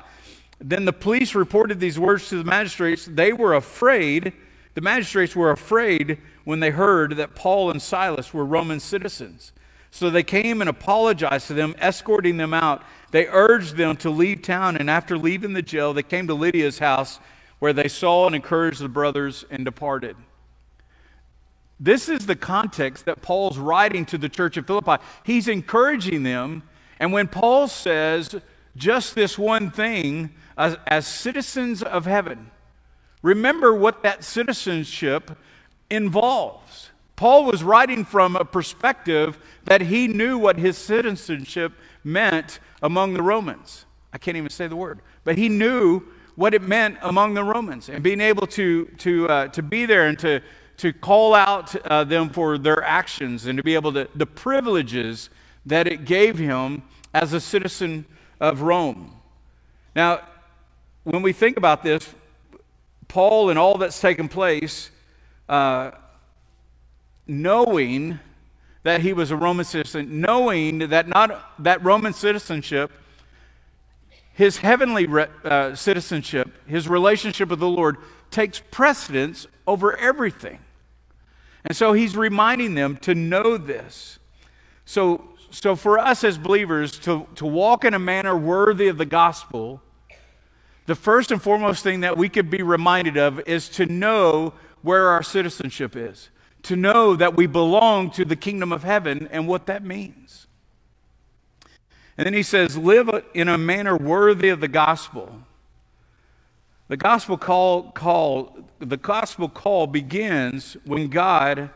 Then 0.59 0.85
the 0.85 0.93
police 0.93 1.35
reported 1.35 1.79
these 1.79 1.99
words 1.99 2.29
to 2.29 2.39
the 2.39 2.45
magistrates. 2.45 3.07
They 3.07 3.33
were 3.33 3.55
afraid 3.55 4.33
the 4.75 4.81
magistrates 4.81 5.35
were 5.35 5.51
afraid 5.51 6.19
when 6.45 6.61
they 6.61 6.71
heard 6.71 7.17
that 7.17 7.35
Paul 7.35 7.71
and 7.71 7.83
Silas 7.83 8.33
were 8.33 8.45
Roman 8.45 8.81
citizens. 8.81 9.53
So 9.91 10.09
they 10.09 10.23
came 10.23 10.61
and 10.61 10.71
apologized 10.71 11.49
to 11.49 11.55
them, 11.55 11.75
escorting 11.79 12.37
them 12.37 12.55
out. 12.55 12.85
They 13.11 13.27
urged 13.27 13.77
them 13.77 13.97
to 13.99 14.11
leave 14.11 14.43
town, 14.43 14.77
and 14.77 14.89
after 14.89 15.19
leaving 15.19 15.53
the 15.53 15.63
jail, 15.63 15.93
they 15.93 16.05
came 16.05 16.29
to 16.29 16.35
Lydia's 16.35 16.79
house, 16.79 17.19
where 17.59 17.73
they 17.73 17.89
saw 17.89 18.27
and 18.27 18.37
encouraged 18.37 18.81
the 18.81 18.89
brothers 18.89 19.45
and 19.51 19.65
departed. 19.65 20.17
This 21.81 22.09
is 22.09 22.27
the 22.27 22.37
context 22.37 23.07
that 23.07 23.23
Paul's 23.23 23.59
writing 23.59 24.05
to 24.07 24.19
the 24.19 24.29
church 24.29 24.57
of 24.57 24.67
Philippi. 24.67 25.03
He's 25.25 25.49
encouraging 25.49 26.23
them, 26.23 26.63
and 27.01 27.13
when 27.13 27.27
Paul 27.27 27.67
says 27.69 28.37
just 28.77 29.15
this 29.15 29.37
one 29.37 29.71
thing, 29.71 30.31
as, 30.57 30.77
as 30.87 31.07
citizens 31.07 31.83
of 31.83 32.05
heaven, 32.05 32.51
remember 33.23 33.75
what 33.75 34.03
that 34.03 34.25
citizenship 34.25 35.37
involves. 35.91 36.91
Paul 37.17 37.45
was 37.45 37.63
writing 37.63 38.05
from 38.05 38.35
a 38.35 38.45
perspective 38.45 39.39
that 39.65 39.83
he 39.83 40.09
knew 40.09 40.39
what 40.39 40.59
his 40.59 40.79
citizenship 40.79 41.73
meant 42.03 42.61
among 42.83 43.13
the 43.13 43.23
Romans. 43.23 43.85
I 44.13 44.19
can't 44.19 44.37
even 44.37 44.51
say 44.51 44.67
the 44.69 44.77
word, 44.77 45.01
but 45.25 45.37
he 45.37 45.49
knew 45.49 46.03
what 46.35 46.55
it 46.55 46.63
meant 46.63 46.97
among 47.03 47.35
the 47.35 47.45
Romans 47.45 47.91
and 47.91 48.03
being 48.03 48.21
able 48.23 48.47
to, 48.47 48.87
to, 48.99 49.29
uh, 49.29 49.49
to 49.49 49.63
be 49.63 49.85
there 49.85 50.07
and 50.07 50.19
to, 50.21 50.41
to 50.79 50.93
call 50.95 51.35
out 51.35 51.77
uh, 51.87 52.05
them 52.05 52.31
for 52.31 52.57
their 52.57 52.83
actions 52.83 53.45
and 53.45 53.59
to 53.59 53.63
be 53.63 53.75
able 53.75 53.93
to, 53.93 54.09
the 54.15 54.25
privileges 54.25 55.29
that 55.67 55.87
it 55.87 56.07
gave 56.07 56.39
him 56.39 56.83
as 57.13 57.35
a 57.35 57.41
citizen 57.41 58.07
of 58.41 58.63
Rome. 58.63 59.15
Now, 59.95 60.23
when 61.05 61.21
we 61.21 61.35
think 61.35 61.59
about 61.59 61.83
this, 61.83 62.15
Paul 63.11 63.51
and 63.51 63.59
all 63.59 63.77
that's 63.77 64.01
taken 64.01 64.29
place, 64.29 64.91
uh, 65.49 65.91
knowing 67.27 68.21
that 68.85 69.03
he 69.03 69.13
was 69.13 69.31
a 69.31 69.37
Roman 69.37 69.65
citizen, 69.65 70.21
knowing 70.21 70.79
that 70.79 71.09
not 71.09 71.63
that 71.63 71.85
Roman 71.85 72.13
citizenship, 72.13 72.91
his 74.33 74.59
heavenly 74.59 75.07
re, 75.07 75.27
uh, 75.45 75.75
citizenship, 75.75 76.51
his 76.67 76.89
relationship 76.89 77.51
with 77.51 77.59
the 77.59 77.69
Lord 77.69 77.97
takes 78.31 78.63
precedence 78.71 79.47
over 79.67 79.97
everything. 79.97 80.61
And 81.65 81.77
so 81.77 81.93
he's 81.93 82.17
reminding 82.17 82.75
them 82.75 82.97
to 82.99 83.15
know 83.15 83.59
this. 83.59 84.19
So, 84.85 85.29
so 85.51 85.77
for 85.77 85.99
us 85.99 86.25
as 86.25 86.39
believers 86.39 86.99
to, 87.01 87.27
to 87.35 87.45
walk 87.45 87.85
in 87.85 87.93
a 87.93 87.99
manner 87.99 88.37
worthy 88.37 88.89
of 88.89 88.97
the 88.99 89.05
gospel, 89.05 89.83
the 90.87 90.95
first 90.95 91.31
and 91.31 91.43
foremost 91.43 91.83
thing 91.83 92.01
that 92.01 92.17
we 92.17 92.29
could 92.29 92.51
be 92.51 92.63
reminded 92.63 93.17
of 93.17 93.41
is 93.49 93.69
to 93.71 93.87
know 93.87 94.55
where 94.83 95.09
our 95.09 95.23
citizenship 95.23 95.95
is 95.97 96.31
to 96.63 96.77
know 96.77 97.17
that 97.17 97.37
we 97.37 97.47
belong 97.47 98.11
to 98.11 98.25
the 98.25 98.37
kingdom 98.37 98.73
of 98.73 98.83
heaven 98.83 99.29
and 99.31 99.47
what 99.49 99.67
that 99.67 99.85
means. 99.85 100.47
And 102.19 102.27
then 102.27 102.35
he 102.35 102.43
says, 102.43 102.77
live 102.77 103.09
in 103.35 103.49
a 103.49 103.57
manner 103.57 103.97
worthy 103.97 104.51
of 104.51 104.61
the 104.61 104.69
gospel. 104.69 105.41
The 106.89 106.97
gospel 106.97 107.39
call, 107.39 107.93
call, 107.93 108.59
the 108.79 108.97
gospel 108.97 109.49
call 109.49 109.87
begins 109.87 110.77
when 110.85 111.09
God, 111.09 111.71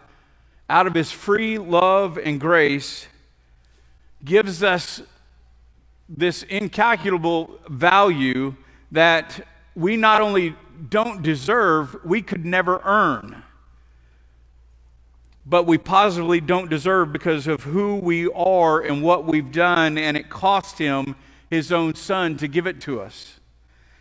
out 0.69 0.87
of 0.87 0.95
his 0.95 1.13
free 1.13 1.57
love 1.57 2.19
and 2.19 2.41
grace, 2.41 3.07
gives 4.25 4.63
us 4.63 5.01
this 6.09 6.43
incalculable 6.43 7.59
value 7.69 8.55
that 8.95 9.47
we 9.77 9.97
not 9.97 10.21
only 10.21 10.57
don't 10.89 11.23
deserve, 11.23 11.97
we 12.05 12.23
could 12.23 12.45
never 12.45 12.81
earn 12.85 13.45
but 15.47 15.67
we 15.67 15.79
positively 15.79 16.41
don't 16.41 16.71
deserve 16.71 17.13
because 17.13 17.47
of 17.47 17.65
who 17.65 17.97
we 17.97 18.29
are 18.29 18.81
and 18.81 19.03
what 19.03 19.27
we've 19.27 19.53
done, 19.53 19.99
and 19.99 20.17
it 20.17 20.31
cost 20.31 20.79
him 20.79 21.17
his 21.51 21.71
own 21.71 21.95
son 21.95 22.37
to 22.39 22.49
give 22.49 22.67
it 22.67 22.81
to 22.81 23.01
us. 23.01 23.39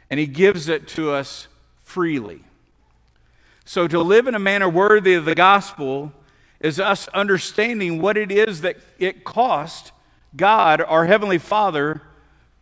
And 0.09 0.19
he 0.19 0.25
gives 0.25 0.69
it 0.69 0.87
to 0.89 1.11
us 1.11 1.47
freely. 1.83 2.43
So 3.65 3.87
to 3.87 3.99
live 3.99 4.27
in 4.27 4.35
a 4.35 4.39
manner 4.39 4.69
worthy 4.69 5.13
of 5.15 5.25
the 5.25 5.35
gospel 5.35 6.13
is 6.59 6.79
us 6.79 7.07
understanding 7.09 8.01
what 8.01 8.15
it 8.15 8.31
is 8.31 8.61
that 8.61 8.77
it 8.97 9.23
cost 9.23 9.91
God, 10.35 10.81
our 10.81 11.05
Heavenly 11.05 11.37
Father, 11.37 12.01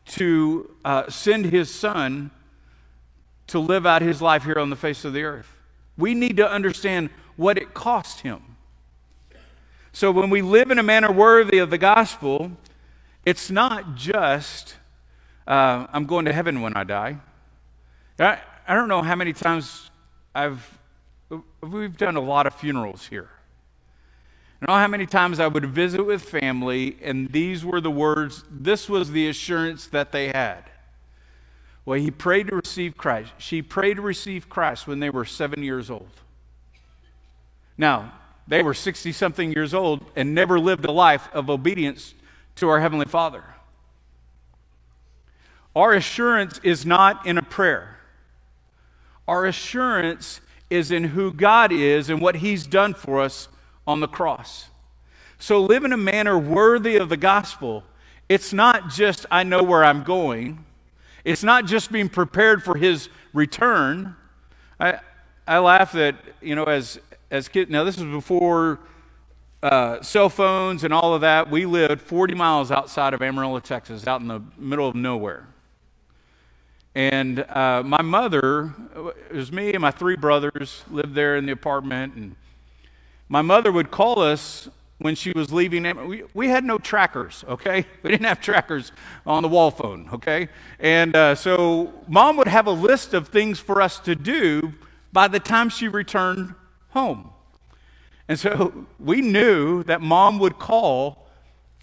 to 0.06 0.70
uh, 0.84 1.10
send 1.10 1.46
His 1.46 1.74
Son 1.74 2.32
to 3.48 3.60
live 3.60 3.86
out 3.86 4.02
His 4.02 4.22
life 4.22 4.44
here 4.44 4.58
on 4.58 4.70
the 4.70 4.76
face 4.76 5.06
of 5.06 5.14
the 5.14 5.24
earth. 5.24 5.52
We 5.98 6.14
need 6.14 6.38
to 6.38 6.50
understand 6.50 7.10
what 7.36 7.58
it 7.58 7.74
cost 7.74 8.22
Him. 8.22 8.42
So 9.94 10.12
when 10.12 10.30
we 10.30 10.42
live 10.42 10.72
in 10.72 10.80
a 10.80 10.84
manner 10.84 11.12
worthy 11.12 11.58
of 11.58 11.70
the 11.70 11.78
gospel, 11.78 12.52
it's 13.26 13.52
not 13.52 13.96
just, 13.96 14.76
uh, 15.46 15.86
I'm 15.92 16.06
going 16.06 16.26
to 16.26 16.34
heaven 16.34 16.62
when 16.62 16.76
I 16.76 16.84
die. 16.86 17.18
I, 18.18 18.40
I 18.68 18.76
don't 18.76 18.88
know 18.88 19.02
how 19.02 19.16
many 19.16 19.34
times 19.34 19.90
I've, 20.34 20.80
we've 21.62 21.98
done 21.98 22.16
a 22.16 22.22
lot 22.22 22.48
of 22.48 22.56
funerals 22.56 23.06
here. 23.06 23.30
I 24.62 24.68
don't 24.68 24.76
know 24.76 24.82
how 24.82 24.88
many 24.90 25.08
times 25.08 25.40
I 25.40 25.48
would 25.48 25.66
visit 25.66 26.04
with 26.04 26.22
family, 26.22 26.96
and 27.02 27.32
these 27.32 27.66
were 27.66 27.82
the 27.82 27.90
words, 27.90 28.44
this 28.52 28.88
was 28.88 29.10
the 29.10 29.28
assurance 29.28 29.88
that 29.88 30.12
they 30.12 30.28
had. 30.28 30.66
Well, 31.84 32.00
he 32.00 32.12
prayed 32.12 32.48
to 32.50 32.58
receive 32.58 32.96
Christ. 32.96 33.32
She 33.40 33.64
prayed 33.64 33.96
to 33.96 34.04
receive 34.04 34.50
Christ 34.50 34.86
when 34.86 35.00
they 35.00 35.10
were 35.10 35.26
seven 35.26 35.64
years 35.64 35.90
old. 35.90 36.12
Now, 37.76 38.14
they 38.48 38.62
were 38.62 38.76
60 38.76 39.12
something 39.14 39.52
years 39.52 39.74
old 39.74 40.06
and 40.16 40.36
never 40.36 40.60
lived 40.60 40.86
a 40.86 40.92
life 40.92 41.28
of 41.34 41.50
obedience 41.50 42.14
to 42.58 42.70
our 42.70 42.80
Heavenly 42.80 43.08
Father. 43.08 43.44
Our 45.76 45.94
assurance 45.94 46.60
is 46.62 46.86
not 46.86 47.26
in 47.26 47.40
a 47.40 47.44
prayer, 47.44 47.98
our 49.28 49.48
assurance 49.48 50.40
is 50.70 50.92
in 50.92 51.04
who 51.06 51.34
God 51.34 51.72
is 51.72 52.12
and 52.12 52.22
what 52.22 52.36
He's 52.36 52.68
done 52.68 52.94
for 52.94 53.20
us 53.20 53.48
on 53.88 54.00
the 54.00 54.08
cross. 54.08 54.68
So 55.40 55.62
live 55.62 55.84
in 55.84 55.94
a 55.94 55.98
manner 55.98 56.38
worthy 56.38 56.98
of 56.98 57.10
the 57.10 57.18
gospel. 57.18 57.84
It's 58.30 58.54
not 58.54 58.90
just, 58.90 59.26
I 59.32 59.44
know 59.44 59.64
where 59.64 59.84
I'm 59.84 60.04
going. 60.04 60.64
It's 61.26 61.44
not 61.44 61.66
just 61.66 61.92
being 61.92 62.10
prepared 62.10 62.64
for 62.64 62.78
his 62.78 63.10
return. 63.34 64.16
I, 64.80 65.00
I 65.48 65.60
laugh 65.60 65.92
that, 65.94 66.16
you 66.42 66.56
know, 66.56 66.64
as, 66.66 67.00
as 67.30 67.48
kids, 67.48 67.70
now 67.70 67.84
this 67.84 67.98
was 67.98 68.06
before 68.06 68.80
uh, 69.64 70.02
cell 70.02 70.30
phones 70.30 70.84
and 70.84 70.94
all 70.94 71.14
of 71.14 71.22
that. 71.22 71.50
We 71.50 71.66
lived 71.66 72.02
40 72.02 72.34
miles 72.36 72.72
outside 72.72 73.14
of 73.14 73.22
Amarillo, 73.22 73.60
Texas, 73.60 74.08
out 74.08 74.22
in 74.22 74.28
the 74.28 74.42
middle 74.58 74.88
of 74.88 74.96
nowhere. 74.96 75.48
And 76.94 77.40
uh, 77.40 77.84
my 77.86 78.02
mother, 78.02 78.74
it 79.30 79.36
was 79.36 79.52
me 79.52 79.72
and 79.72 79.82
my 79.82 79.92
three 79.92 80.18
brothers, 80.18 80.84
lived 80.90 81.16
there 81.16 81.38
in 81.38 81.46
the 81.46 81.52
apartment. 81.54 82.16
And 82.16 82.36
my 83.32 83.42
mother 83.42 83.72
would 83.72 83.92
call 83.92 84.20
us 84.20 84.68
when 84.98 85.16
she 85.16 85.32
was 85.32 85.54
leaving. 85.54 85.84
We, 86.06 86.24
we 86.34 86.50
had 86.50 86.66
no 86.66 86.78
trackers, 86.78 87.46
okay? 87.48 87.86
We 88.04 88.12
didn't 88.12 88.26
have 88.26 88.42
trackers 88.42 88.92
on 89.26 89.42
the 89.42 89.48
wall 89.48 89.72
phone, 89.72 90.10
okay? 90.12 90.50
And 90.82 91.16
uh, 91.16 91.36
so 91.36 91.94
mom 92.10 92.36
would 92.36 92.50
have 92.50 92.68
a 92.68 92.72
list 92.72 93.14
of 93.14 93.30
things 93.30 93.58
for 93.58 93.82
us 93.82 94.00
to 94.00 94.16
do 94.16 94.74
by 95.14 95.30
the 95.30 95.40
time 95.40 95.70
she 95.70 95.88
returned 95.88 96.56
home. 96.90 97.30
And 98.28 98.38
so 98.38 98.86
we 99.00 99.22
knew 99.22 99.84
that 99.84 100.02
mom 100.02 100.38
would 100.40 100.60
call 100.60 101.26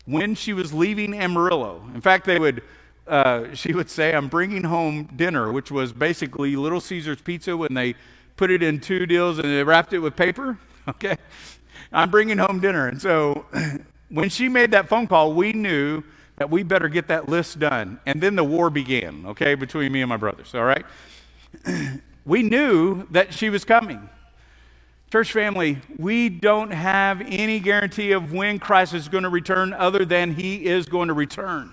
when 0.05 0.35
she 0.35 0.53
was 0.53 0.75
leaving 0.75 1.15
Amarillo. 1.15 1.83
In 1.95 2.03
fact, 2.03 2.27
they 2.27 2.39
would, 2.39 2.63
uh, 3.07 3.55
she 3.55 3.73
would 3.73 3.89
say, 3.89 4.15
I'm 4.15 4.29
bringing 4.29 4.65
home 4.65 5.09
dinner, 5.17 5.51
which 5.51 5.71
was 5.71 5.95
basically 5.95 6.57
Little 6.57 6.83
Caesar's 6.83 7.23
pizza 7.23 7.57
when 7.57 7.73
they 7.73 7.95
put 8.37 8.51
it 8.51 8.63
in 8.63 8.81
two 8.81 9.07
deals 9.07 9.39
and 9.39 9.49
they 9.49 9.65
wrapped 9.65 9.95
it 9.95 10.01
with 10.01 10.15
paper. 10.15 10.59
Okay? 10.98 11.16
I'm 11.92 12.11
bringing 12.11 12.38
home 12.38 12.61
dinner. 12.61 12.88
And 12.88 13.01
so 13.01 13.46
when 14.11 14.29
she 14.29 14.48
made 14.48 14.72
that 14.72 14.88
phone 14.88 15.07
call, 15.07 15.33
we 15.33 15.53
knew 15.53 16.03
that 16.37 16.51
we 16.51 16.62
better 16.62 16.88
get 16.88 17.09
that 17.09 17.29
list 17.29 17.59
done. 17.59 18.01
And 18.07 18.20
then 18.20 18.37
the 18.37 18.44
war 18.44 18.70
began, 18.70 19.24
okay, 19.27 19.55
between 19.55 19.92
me 19.92 20.03
and 20.03 20.09
my 20.09 20.16
brothers, 20.16 20.55
all 20.55 20.64
right? 20.64 20.85
we 22.24 22.42
knew 22.42 23.07
that 23.11 23.33
she 23.33 23.51
was 23.51 23.64
coming. 23.64 24.09
Church 25.11 25.33
family, 25.33 25.79
we 25.96 26.29
don't 26.29 26.70
have 26.70 27.22
any 27.22 27.59
guarantee 27.61 28.12
of 28.12 28.33
when 28.33 28.59
Christ 28.59 28.92
is 28.92 29.09
going 29.09 29.24
to 29.24 29.31
return 29.31 29.72
other 29.72 30.05
than 30.05 30.35
he 30.35 30.66
is 30.66 30.87
going 30.87 31.09
to 31.09 31.14
return. 31.14 31.72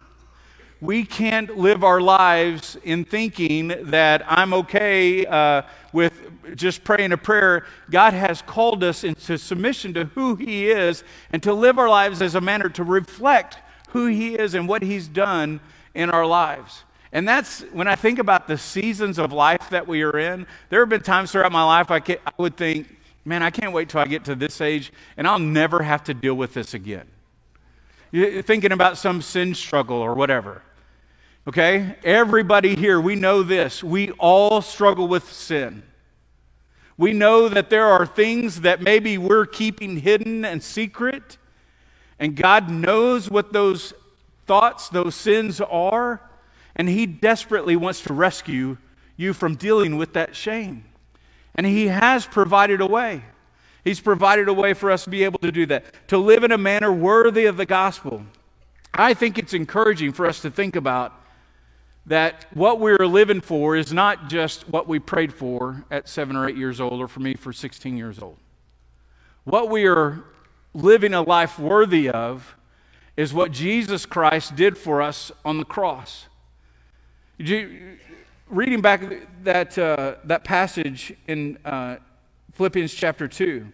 We 0.81 1.05
can't 1.05 1.57
live 1.57 1.83
our 1.83 2.01
lives 2.01 2.77
in 2.83 3.05
thinking 3.05 3.69
that 3.91 4.23
I'm 4.27 4.53
okay 4.53 5.25
uh, 5.25 5.61
with 5.93 6.21
just 6.55 6.83
praying 6.83 7.13
a 7.13 7.17
prayer. 7.17 7.65
God 7.89 8.13
has 8.13 8.41
called 8.41 8.83
us 8.83 9.03
into 9.03 9.37
submission 9.37 9.93
to 9.93 10.05
who 10.05 10.35
he 10.35 10.69
is 10.69 11.03
and 11.31 11.41
to 11.43 11.53
live 11.53 11.79
our 11.79 11.89
lives 11.89 12.21
as 12.21 12.35
a 12.35 12.41
manner 12.41 12.69
to 12.69 12.83
reflect 12.83 13.57
who 13.89 14.07
he 14.07 14.35
is 14.35 14.53
and 14.53 14.67
what 14.67 14.81
he's 14.81 15.07
done 15.07 15.61
in 15.93 16.09
our 16.09 16.25
lives. 16.25 16.83
And 17.13 17.25
that's 17.25 17.61
when 17.71 17.87
I 17.87 17.95
think 17.95 18.19
about 18.19 18.47
the 18.47 18.57
seasons 18.57 19.17
of 19.17 19.31
life 19.31 19.69
that 19.69 19.87
we 19.87 20.03
are 20.03 20.19
in. 20.19 20.45
There 20.69 20.81
have 20.81 20.89
been 20.89 21.01
times 21.01 21.31
throughout 21.31 21.53
my 21.53 21.63
life 21.63 21.89
I, 21.89 22.01
I 22.09 22.31
would 22.37 22.57
think, 22.57 22.93
man, 23.23 23.41
I 23.41 23.49
can't 23.49 23.71
wait 23.71 23.87
till 23.87 24.01
I 24.01 24.05
get 24.05 24.25
to 24.25 24.35
this 24.35 24.59
age 24.59 24.91
and 25.15 25.25
I'll 25.25 25.39
never 25.39 25.81
have 25.81 26.03
to 26.03 26.13
deal 26.13 26.35
with 26.35 26.53
this 26.53 26.73
again. 26.73 27.07
Thinking 28.11 28.71
about 28.71 28.97
some 28.97 29.21
sin 29.21 29.55
struggle 29.55 29.97
or 29.97 30.13
whatever. 30.13 30.61
Okay? 31.47 31.95
Everybody 32.03 32.75
here, 32.75 32.99
we 32.99 33.15
know 33.15 33.43
this. 33.43 33.83
We 33.83 34.11
all 34.11 34.61
struggle 34.61 35.07
with 35.07 35.31
sin. 35.31 35.83
We 36.97 37.11
know 37.11 37.49
that 37.49 37.69
there 37.69 37.85
are 37.85 38.05
things 38.05 38.61
that 38.61 38.81
maybe 38.81 39.17
we're 39.17 39.45
keeping 39.45 39.97
hidden 39.97 40.45
and 40.45 40.63
secret, 40.63 41.37
and 42.19 42.35
God 42.35 42.69
knows 42.69 43.29
what 43.29 43.51
those 43.51 43.93
thoughts, 44.47 44.87
those 44.89 45.13
sins 45.13 45.59
are, 45.59 46.21
and 46.75 46.87
He 46.87 47.05
desperately 47.05 47.75
wants 47.75 48.01
to 48.03 48.13
rescue 48.13 48.77
you 49.17 49.33
from 49.33 49.55
dealing 49.55 49.97
with 49.97 50.13
that 50.13 50.35
shame. 50.35 50.85
And 51.53 51.65
He 51.65 51.87
has 51.87 52.25
provided 52.25 52.79
a 52.79 52.87
way. 52.87 53.23
He's 53.85 53.99
provided 53.99 54.49
a 54.49 54.53
way 54.53 54.73
for 54.73 54.89
us 54.89 55.03
to 55.03 55.11
be 55.11 55.23
able 55.23 55.37
to 55.39 55.51
do 55.51 55.67
that, 55.67 55.85
to 56.07 56.17
live 56.17 56.43
in 56.43 56.51
a 56.51 56.57
manner 56.57 56.91
worthy 56.91 57.45
of 57.45 57.55
the 57.55 57.67
gospel. 57.67 58.25
I 58.91 59.13
think 59.13 59.37
it's 59.37 59.53
encouraging 59.53 60.11
for 60.11 60.25
us 60.25 60.41
to 60.41 60.49
think 60.49 60.75
about 60.75 61.13
that 62.07 62.47
what 62.53 62.79
we're 62.79 63.05
living 63.05 63.41
for 63.41 63.75
is 63.75 63.93
not 63.93 64.27
just 64.27 64.67
what 64.69 64.87
we 64.87 64.97
prayed 64.97 65.31
for 65.31 65.85
at 65.91 66.09
seven 66.09 66.35
or 66.35 66.49
eight 66.49 66.57
years 66.57 66.81
old, 66.81 66.99
or 66.99 67.07
for 67.07 67.19
me 67.19 67.35
for 67.35 67.53
16 67.53 67.95
years 67.95 68.17
old. 68.19 68.37
What 69.43 69.69
we 69.69 69.85
are 69.85 70.23
living 70.73 71.13
a 71.13 71.21
life 71.21 71.59
worthy 71.59 72.09
of 72.09 72.55
is 73.15 73.35
what 73.35 73.51
Jesus 73.51 74.07
Christ 74.07 74.55
did 74.55 74.79
for 74.79 74.99
us 75.01 75.31
on 75.43 75.59
the 75.59 75.65
cross. 75.65 76.25
Reading 77.37 78.81
back 78.81 79.03
that, 79.43 79.77
uh, 79.77 80.15
that 80.23 80.43
passage 80.43 81.13
in 81.27 81.59
uh, 81.63 81.97
Philippians 82.55 82.93
chapter 82.93 83.27
2, 83.27 83.67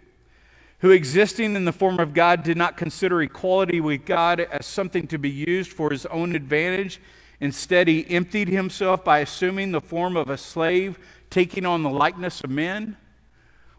who 0.80 0.92
existing 0.92 1.56
in 1.56 1.66
the 1.66 1.72
form 1.72 2.00
of 2.00 2.14
God 2.14 2.44
did 2.44 2.58
not 2.58 2.78
consider 2.78 3.22
equality 3.22 3.80
with 3.80 4.06
God 4.06 4.40
as 4.40 4.66
something 4.66 5.08
to 5.08 5.18
be 5.18 5.30
used 5.30 5.72
for 5.72 5.90
his 5.90 6.06
own 6.08 6.36
advantage 6.36 7.00
Instead, 7.42 7.88
he 7.88 8.08
emptied 8.08 8.48
himself 8.48 9.04
by 9.04 9.18
assuming 9.20 9.72
the 9.72 9.82
form 9.82 10.16
of 10.16 10.30
a 10.30 10.38
slave, 10.38 11.00
taking 11.32 11.66
on 11.66 11.82
the 11.82 11.90
likeness 11.90 12.42
of 12.44 12.52
men. 12.52 12.96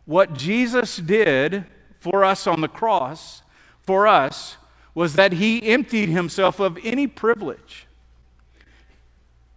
What 0.05 0.35
Jesus 0.35 0.97
did 0.97 1.65
for 2.01 2.25
us 2.25 2.49
on 2.49 2.61
the 2.61 2.69
cross, 2.69 3.43
for 3.81 4.09
us, 4.09 4.57
was 4.97 5.15
that 5.15 5.35
he 5.35 5.63
emptied 5.63 6.09
himself 6.09 6.59
of 6.59 6.77
any 6.83 7.07
privilege. 7.07 7.87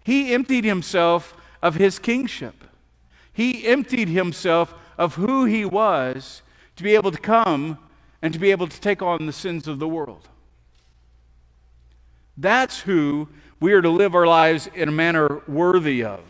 He 0.04 0.36
emptied 0.36 0.66
himself 0.66 1.36
of 1.64 1.74
his 1.74 1.98
kingship. 1.98 2.64
He 3.34 3.66
emptied 3.66 4.08
himself 4.08 4.76
of 4.98 5.16
who 5.16 5.46
he 5.46 5.66
was 5.66 6.42
to 6.76 6.84
be 6.84 6.96
able 6.96 7.12
to 7.12 7.18
come 7.18 7.78
and 8.22 8.34
to 8.34 8.40
be 8.40 8.52
able 8.52 8.68
to 8.68 8.80
take 8.80 9.02
on 9.02 9.26
the 9.26 9.34
sins 9.34 9.68
of 9.68 9.80
the 9.80 9.88
world. 9.88 10.28
That's 12.38 12.82
who 12.82 13.30
we 13.60 13.74
are 13.74 13.82
to 13.82 13.90
live 13.90 14.16
our 14.16 14.28
lives 14.28 14.70
in 14.74 14.90
a 14.90 14.92
manner 14.92 15.42
worthy 15.48 16.04
of. 16.04 16.22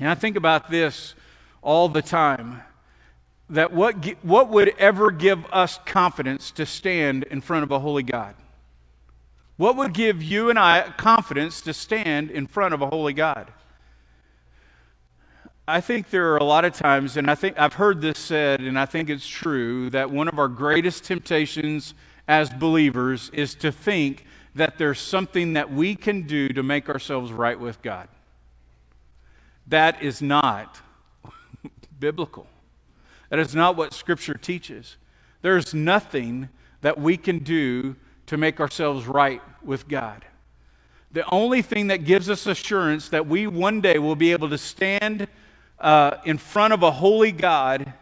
And 0.00 0.08
I 0.08 0.14
think 0.14 0.36
about 0.36 0.70
this 0.70 1.14
all 1.62 1.88
the 1.88 2.02
time 2.02 2.62
that 3.50 3.72
what, 3.72 3.96
what 4.24 4.48
would 4.48 4.70
ever 4.78 5.10
give 5.10 5.44
us 5.52 5.78
confidence 5.84 6.50
to 6.52 6.66
stand 6.66 7.24
in 7.24 7.40
front 7.40 7.62
of 7.62 7.70
a 7.70 7.78
holy 7.78 8.02
God? 8.02 8.34
What 9.56 9.76
would 9.76 9.92
give 9.92 10.22
you 10.22 10.50
and 10.50 10.58
I 10.58 10.92
confidence 10.96 11.60
to 11.62 11.74
stand 11.74 12.30
in 12.30 12.46
front 12.46 12.74
of 12.74 12.82
a 12.82 12.86
holy 12.86 13.12
God? 13.12 13.52
I 15.66 15.80
think 15.80 16.10
there 16.10 16.30
are 16.32 16.36
a 16.36 16.44
lot 16.44 16.66
of 16.66 16.74
times, 16.74 17.16
and 17.16 17.30
I 17.30 17.34
think 17.34 17.58
I've 17.58 17.72
heard 17.72 18.02
this 18.02 18.18
said, 18.18 18.60
and 18.60 18.78
I 18.78 18.84
think 18.84 19.08
it's 19.08 19.26
true, 19.26 19.88
that 19.90 20.10
one 20.10 20.28
of 20.28 20.38
our 20.38 20.48
greatest 20.48 21.04
temptations 21.04 21.94
as 22.28 22.50
believers 22.50 23.30
is 23.32 23.54
to 23.56 23.72
think 23.72 24.26
that 24.54 24.76
there's 24.76 25.00
something 25.00 25.54
that 25.54 25.72
we 25.72 25.96
can 25.96 26.22
do 26.22 26.48
to 26.50 26.62
make 26.62 26.90
ourselves 26.90 27.32
right 27.32 27.58
with 27.58 27.80
God. 27.80 28.08
That 29.66 30.02
is 30.02 30.20
not 30.20 30.82
biblical. 31.98 32.46
That 33.30 33.38
is 33.38 33.54
not 33.54 33.74
what 33.74 33.94
Scripture 33.94 34.34
teaches. 34.34 34.98
There's 35.40 35.72
nothing 35.72 36.50
that 36.82 37.00
we 37.00 37.16
can 37.16 37.38
do 37.38 37.96
to 38.26 38.36
make 38.36 38.60
ourselves 38.60 39.06
right 39.06 39.40
with 39.62 39.88
God. 39.88 40.26
The 41.12 41.28
only 41.30 41.62
thing 41.62 41.86
that 41.86 42.04
gives 42.04 42.28
us 42.28 42.46
assurance 42.46 43.08
that 43.08 43.26
we 43.26 43.46
one 43.46 43.80
day 43.80 43.98
will 43.98 44.16
be 44.16 44.32
able 44.32 44.50
to 44.50 44.58
stand 44.58 45.26
uh, 45.78 46.18
in 46.24 46.38
front 46.38 46.72
of 46.72 46.82
a 46.82 46.90
holy 46.90 47.32
God 47.32 47.92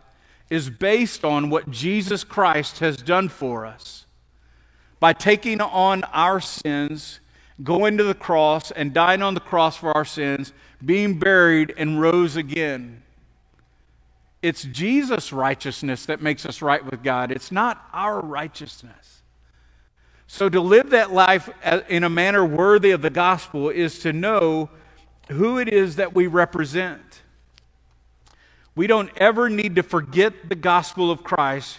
is 0.51 0.69
based 0.69 1.25
on 1.25 1.51
what 1.51 1.71
Jesus 1.71 2.25
Christ 2.25 2.81
has 2.81 2.97
done 2.97 3.29
for 3.29 3.65
us 3.65 4.07
by 5.01 5.13
taking 5.13 5.61
on 5.61 6.05
our 6.13 6.41
sins, 6.41 7.21
going 7.63 7.99
to 7.99 8.05
the 8.05 8.15
cross 8.15 8.71
and 8.71 8.93
dying 8.93 9.23
on 9.23 9.35
the 9.35 9.41
cross 9.41 9.77
for 9.77 9.91
our 9.97 10.05
sins, 10.05 10.53
being 10.85 11.19
buried 11.19 11.75
and 11.77 12.01
rose 12.01 12.37
again. 12.37 13.03
It's 14.43 14.65
Jesus' 14.65 15.33
righteousness 15.33 16.07
that 16.07 16.21
makes 16.21 16.45
us 16.45 16.63
right 16.63 16.85
with 16.85 17.03
God. 17.03 17.31
It's 17.31 17.53
not 17.53 17.85
our 17.93 18.21
righteousness. 18.21 19.23
So, 20.27 20.49
to 20.49 20.61
live 20.61 20.91
that 20.91 21.13
life 21.13 21.51
in 21.89 22.05
a 22.05 22.09
manner 22.09 22.45
worthy 22.45 22.91
of 22.91 23.03
the 23.03 23.11
gospel 23.11 23.69
is 23.69 23.99
to 24.01 24.13
know 24.13 24.71
who 25.29 25.59
it 25.59 25.69
is 25.69 25.97
that 25.97 26.15
we 26.15 26.27
represent. 26.27 27.12
We 28.75 28.87
don't 28.87 29.11
ever 29.17 29.49
need 29.49 29.77
to 29.77 29.83
forget 29.83 30.49
the 30.49 30.55
gospel 30.55 31.11
of 31.11 31.23
Christ 31.23 31.79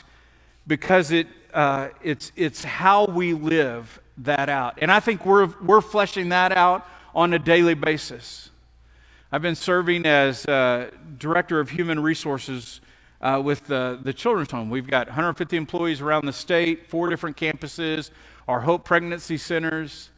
because 0.67 1.11
it 1.11 1.27
uh, 1.53 1.89
it's, 2.01 2.31
it's 2.35 2.63
how 2.63 3.05
we 3.05 3.33
live 3.33 3.99
that 4.17 4.49
out. 4.49 4.79
And 4.81 4.91
I 4.91 4.99
think 4.99 5.25
we're, 5.25 5.49
we're 5.61 5.81
fleshing 5.81 6.29
that 6.29 6.51
out 6.51 6.87
on 7.13 7.33
a 7.33 7.39
daily 7.39 7.75
basis. 7.75 8.49
I've 9.31 9.41
been 9.41 9.55
serving 9.55 10.05
as 10.05 10.45
uh, 10.45 10.89
Director 11.17 11.59
of 11.59 11.69
Human 11.69 11.99
Resources 12.01 12.81
uh, 13.21 13.41
with 13.43 13.67
the, 13.67 13.99
the 14.01 14.13
Children's 14.13 14.51
Home. 14.51 14.69
We've 14.69 14.87
got 14.87 15.07
150 15.07 15.55
employees 15.55 16.01
around 16.01 16.25
the 16.25 16.33
state, 16.33 16.89
four 16.89 17.09
different 17.09 17.37
campuses, 17.37 18.09
our 18.47 18.61
Hope 18.61 18.83
Pregnancy 18.83 19.37
Centers. 19.37 20.09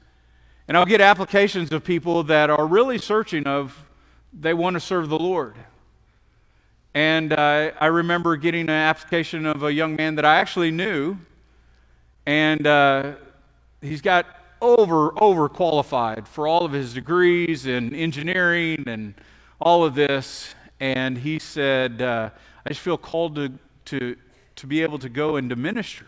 And 0.68 0.76
I'll 0.76 0.86
get 0.86 1.02
applications 1.02 1.72
of 1.72 1.84
people 1.84 2.24
that 2.24 2.50
are 2.50 2.66
really 2.66 2.98
searching 2.98 3.46
of 3.46 3.86
they 4.34 4.54
want 4.54 4.74
to 4.76 4.80
serve 4.80 5.10
the 5.10 5.20
Lord. 5.20 5.56
And 6.96 7.34
uh, 7.34 7.72
I 7.78 7.88
remember 7.88 8.38
getting 8.38 8.62
an 8.62 8.70
application 8.70 9.46
of 9.46 9.64
a 9.64 9.74
young 9.74 9.98
man 9.98 10.16
that 10.16 10.24
I 10.24 10.38
actually 10.38 10.72
knew, 10.72 11.18
and 12.26 12.66
uh, 12.66 13.16
he's 13.82 14.00
got 14.00 14.26
over 14.62 15.12
over 15.22 15.50
qualified 15.50 16.26
for 16.26 16.48
all 16.48 16.64
of 16.64 16.72
his 16.72 16.94
degrees 16.94 17.66
in 17.66 17.94
engineering 17.94 18.86
and 18.88 19.14
all 19.60 19.84
of 19.84 19.94
this. 19.94 20.56
And 20.80 21.18
he 21.18 21.38
said, 21.38 22.02
uh, 22.02 22.30
"I 22.66 22.70
just 22.70 22.80
feel 22.80 22.98
called 22.98 23.36
to 23.36 23.52
to 23.88 24.16
to 24.56 24.66
be 24.66 24.82
able 24.82 25.00
to 25.00 25.10
go 25.10 25.36
into 25.36 25.58
ministry." 25.58 26.08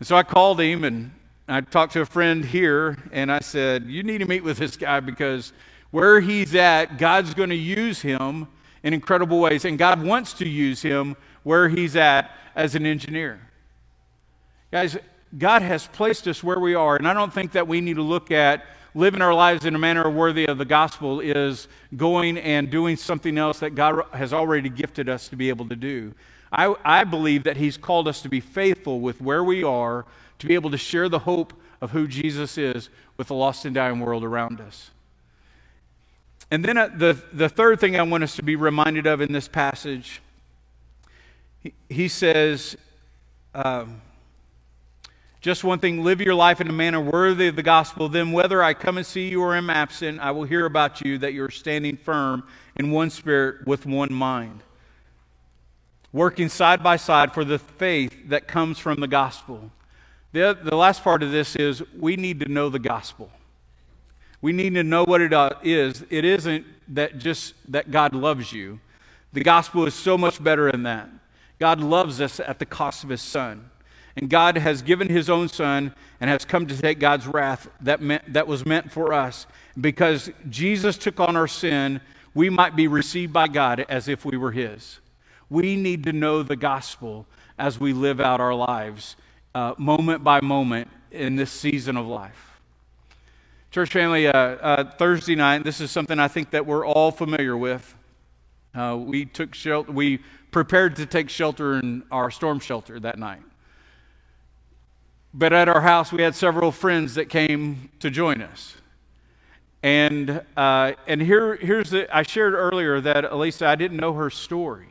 And 0.00 0.08
so 0.08 0.16
I 0.16 0.24
called 0.24 0.60
him 0.60 0.82
and 0.82 1.12
I 1.46 1.60
talked 1.60 1.92
to 1.92 2.00
a 2.00 2.06
friend 2.06 2.44
here, 2.44 2.98
and 3.12 3.30
I 3.30 3.38
said, 3.38 3.84
"You 3.84 4.02
need 4.02 4.18
to 4.18 4.26
meet 4.26 4.42
with 4.42 4.58
this 4.58 4.76
guy 4.76 4.98
because." 4.98 5.52
Where 5.90 6.20
he's 6.20 6.54
at, 6.54 6.98
God's 6.98 7.32
going 7.32 7.48
to 7.48 7.56
use 7.56 8.02
him 8.02 8.46
in 8.82 8.94
incredible 8.94 9.40
ways. 9.40 9.64
And 9.64 9.78
God 9.78 10.02
wants 10.02 10.32
to 10.34 10.48
use 10.48 10.82
him 10.82 11.16
where 11.42 11.68
he's 11.68 11.96
at 11.96 12.30
as 12.54 12.74
an 12.74 12.86
engineer. 12.86 13.40
Guys, 14.70 14.96
God 15.36 15.62
has 15.62 15.86
placed 15.86 16.26
us 16.26 16.42
where 16.42 16.58
we 16.58 16.74
are, 16.74 16.96
and 16.96 17.06
I 17.06 17.14
don't 17.14 17.32
think 17.32 17.52
that 17.52 17.68
we 17.68 17.80
need 17.80 17.96
to 17.96 18.02
look 18.02 18.30
at 18.30 18.64
living 18.94 19.22
our 19.22 19.34
lives 19.34 19.64
in 19.64 19.74
a 19.74 19.78
manner 19.78 20.08
worthy 20.10 20.46
of 20.46 20.58
the 20.58 20.64
gospel 20.64 21.20
is 21.20 21.68
going 21.96 22.38
and 22.38 22.70
doing 22.70 22.96
something 22.96 23.38
else 23.38 23.60
that 23.60 23.74
God 23.74 24.02
has 24.12 24.32
already 24.32 24.68
gifted 24.68 25.08
us 25.08 25.28
to 25.28 25.36
be 25.36 25.48
able 25.50 25.68
to 25.68 25.76
do. 25.76 26.14
I, 26.50 26.74
I 26.84 27.04
believe 27.04 27.44
that 27.44 27.56
He's 27.58 27.76
called 27.76 28.08
us 28.08 28.22
to 28.22 28.28
be 28.28 28.40
faithful 28.40 29.00
with 29.00 29.20
where 29.20 29.44
we 29.44 29.62
are, 29.62 30.06
to 30.38 30.46
be 30.46 30.54
able 30.54 30.70
to 30.70 30.78
share 30.78 31.08
the 31.08 31.20
hope 31.20 31.52
of 31.80 31.90
who 31.90 32.08
Jesus 32.08 32.58
is 32.58 32.88
with 33.16 33.28
the 33.28 33.34
lost 33.34 33.64
and 33.64 33.74
dying 33.74 34.00
world 34.00 34.24
around 34.24 34.60
us. 34.60 34.90
And 36.50 36.64
then 36.64 36.78
uh, 36.78 36.88
the, 36.94 37.18
the 37.32 37.48
third 37.48 37.80
thing 37.80 37.96
I 37.96 38.02
want 38.02 38.24
us 38.24 38.36
to 38.36 38.42
be 38.42 38.56
reminded 38.56 39.06
of 39.06 39.20
in 39.20 39.32
this 39.32 39.48
passage, 39.48 40.22
he, 41.60 41.74
he 41.88 42.08
says, 42.08 42.76
um, 43.54 44.00
just 45.40 45.62
one 45.62 45.78
thing 45.78 46.02
live 46.02 46.20
your 46.20 46.34
life 46.34 46.60
in 46.60 46.68
a 46.68 46.72
manner 46.72 47.00
worthy 47.00 47.48
of 47.48 47.56
the 47.56 47.62
gospel. 47.62 48.08
Then, 48.08 48.32
whether 48.32 48.62
I 48.62 48.74
come 48.74 48.96
and 48.96 49.06
see 49.06 49.28
you 49.28 49.42
or 49.42 49.54
am 49.54 49.70
absent, 49.70 50.20
I 50.20 50.30
will 50.32 50.44
hear 50.44 50.66
about 50.66 51.00
you 51.00 51.18
that 51.18 51.32
you're 51.32 51.50
standing 51.50 51.96
firm 51.96 52.44
in 52.76 52.90
one 52.90 53.10
spirit 53.10 53.66
with 53.66 53.86
one 53.86 54.12
mind, 54.12 54.60
working 56.12 56.48
side 56.48 56.82
by 56.82 56.96
side 56.96 57.32
for 57.32 57.44
the 57.44 57.58
faith 57.58 58.28
that 58.28 58.48
comes 58.48 58.78
from 58.78 59.00
the 59.00 59.06
gospel. 59.06 59.70
The, 60.32 60.58
the 60.60 60.76
last 60.76 61.04
part 61.04 61.22
of 61.22 61.30
this 61.30 61.56
is 61.56 61.82
we 61.98 62.16
need 62.16 62.40
to 62.40 62.48
know 62.48 62.68
the 62.68 62.78
gospel. 62.78 63.30
We 64.40 64.52
need 64.52 64.74
to 64.74 64.84
know 64.84 65.04
what 65.04 65.20
it 65.20 65.32
uh, 65.32 65.50
is. 65.62 66.04
It 66.10 66.24
isn't 66.24 66.64
that 66.88 67.18
just 67.18 67.54
that 67.70 67.90
God 67.90 68.14
loves 68.14 68.52
you. 68.52 68.80
The 69.32 69.42
gospel 69.42 69.86
is 69.86 69.94
so 69.94 70.16
much 70.16 70.42
better 70.42 70.70
than 70.70 70.84
that. 70.84 71.08
God 71.58 71.80
loves 71.80 72.20
us 72.20 72.40
at 72.40 72.58
the 72.58 72.66
cost 72.66 73.04
of 73.04 73.10
his 73.10 73.20
son. 73.20 73.70
And 74.16 74.30
God 74.30 74.56
has 74.56 74.82
given 74.82 75.08
his 75.08 75.28
own 75.28 75.48
son 75.48 75.94
and 76.20 76.30
has 76.30 76.44
come 76.44 76.66
to 76.66 76.76
take 76.76 76.98
God's 76.98 77.26
wrath 77.26 77.68
that, 77.82 78.00
meant, 78.00 78.32
that 78.32 78.46
was 78.46 78.64
meant 78.66 78.90
for 78.90 79.12
us. 79.12 79.46
Because 79.80 80.30
Jesus 80.48 80.98
took 80.98 81.20
on 81.20 81.36
our 81.36 81.46
sin, 81.46 82.00
we 82.34 82.50
might 82.50 82.74
be 82.74 82.88
received 82.88 83.32
by 83.32 83.48
God 83.48 83.84
as 83.88 84.08
if 84.08 84.24
we 84.24 84.36
were 84.36 84.52
his. 84.52 84.98
We 85.50 85.76
need 85.76 86.04
to 86.04 86.12
know 86.12 86.42
the 86.42 86.56
gospel 86.56 87.26
as 87.58 87.78
we 87.78 87.92
live 87.92 88.20
out 88.20 88.40
our 88.40 88.54
lives, 88.54 89.16
uh, 89.54 89.74
moment 89.78 90.22
by 90.22 90.40
moment 90.40 90.88
in 91.10 91.36
this 91.36 91.50
season 91.50 91.96
of 91.96 92.06
life. 92.06 92.47
Church 93.70 93.90
family, 93.92 94.26
uh, 94.26 94.32
uh, 94.32 94.90
Thursday 94.92 95.34
night, 95.34 95.62
this 95.62 95.82
is 95.82 95.90
something 95.90 96.18
I 96.18 96.26
think 96.26 96.52
that 96.52 96.64
we're 96.64 96.86
all 96.86 97.10
familiar 97.10 97.54
with. 97.54 97.94
Uh, 98.74 98.96
we 98.98 99.26
took 99.26 99.54
shelter, 99.54 99.92
we 99.92 100.20
prepared 100.50 100.96
to 100.96 101.04
take 101.04 101.28
shelter 101.28 101.78
in 101.78 102.02
our 102.10 102.30
storm 102.30 102.60
shelter 102.60 102.98
that 102.98 103.18
night. 103.18 103.42
But 105.34 105.52
at 105.52 105.68
our 105.68 105.82
house, 105.82 106.10
we 106.10 106.22
had 106.22 106.34
several 106.34 106.72
friends 106.72 107.16
that 107.16 107.28
came 107.28 107.90
to 108.00 108.08
join 108.08 108.40
us. 108.40 108.74
And, 109.82 110.40
uh, 110.56 110.92
and 111.06 111.20
here, 111.20 111.56
here's 111.56 111.90
the, 111.90 112.08
I 112.10 112.22
shared 112.22 112.54
earlier 112.54 113.02
that 113.02 113.30
Elisa, 113.30 113.66
I 113.66 113.74
didn't 113.74 113.98
know 113.98 114.14
her 114.14 114.30
story. 114.30 114.88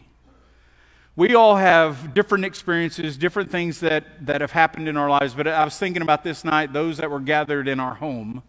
We 1.15 1.33
all 1.33 1.55
have 1.55 2.13
different 2.13 2.45
experiences, 2.45 3.17
different 3.17 3.49
things 3.49 3.79
that, 3.79 4.27
that 4.27 4.41
have 4.41 4.51
happened 4.51 4.87
in 4.87 4.97
our 4.97 5.09
lives. 5.09 5.33
But 5.33 5.47
I 5.47 5.65
was 5.65 5.79
thinking 5.79 6.03
about 6.03 6.23
this 6.23 6.45
night, 6.45 6.73
those 6.73 6.97
that 6.97 7.09
were 7.09 7.19
gathered 7.19 7.67
in 7.67 7.79
our 7.79 7.95
home. 7.95 8.43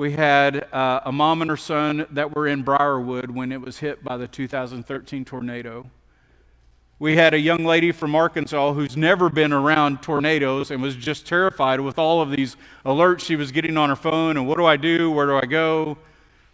We 0.00 0.12
had 0.12 0.72
uh, 0.72 1.00
a 1.04 1.12
mom 1.12 1.42
and 1.42 1.50
her 1.50 1.58
son 1.58 2.06
that 2.12 2.34
were 2.34 2.46
in 2.46 2.62
Briarwood 2.62 3.30
when 3.30 3.52
it 3.52 3.60
was 3.60 3.80
hit 3.80 4.02
by 4.02 4.16
the 4.16 4.26
2013 4.26 5.26
tornado. 5.26 5.90
We 6.98 7.16
had 7.16 7.34
a 7.34 7.38
young 7.38 7.66
lady 7.66 7.92
from 7.92 8.14
Arkansas 8.14 8.72
who's 8.72 8.96
never 8.96 9.28
been 9.28 9.52
around 9.52 10.00
tornadoes 10.00 10.70
and 10.70 10.80
was 10.80 10.96
just 10.96 11.26
terrified 11.26 11.80
with 11.80 11.98
all 11.98 12.22
of 12.22 12.30
these 12.30 12.56
alerts 12.86 13.20
she 13.20 13.36
was 13.36 13.52
getting 13.52 13.76
on 13.76 13.90
her 13.90 13.94
phone 13.94 14.38
and 14.38 14.48
what 14.48 14.56
do 14.56 14.64
I 14.64 14.78
do? 14.78 15.10
Where 15.10 15.26
do 15.26 15.36
I 15.36 15.44
go? 15.44 15.98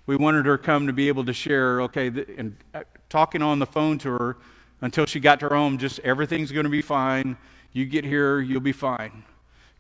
We 0.07 0.17
wanted 0.17 0.45
her 0.47 0.59
come 0.59 0.89
to 0.89 0.93
be 0.93 1.07
able 1.07 1.25
to 1.27 1.33
share, 1.33 1.83
okay, 1.83 2.09
and 2.09 2.57
uh, 2.75 2.83
talking 3.09 3.43
on 3.43 3.61
the 3.61 3.67
phone 3.67 3.97
to 3.99 4.11
her 4.11 4.39
until 4.81 5.07
she 5.07 5.21
got 5.21 5.39
to 5.39 5.51
her 5.51 5.55
home, 5.55 5.79
just 5.79 6.01
everything's 6.01 6.51
going 6.51 6.65
to 6.65 6.71
be 6.71 6.83
fine. 6.83 7.37
You 7.73 7.85
get 7.85 8.05
here, 8.05 8.41
you'll 8.41 8.59
be 8.59 8.73
fine. 8.73 9.23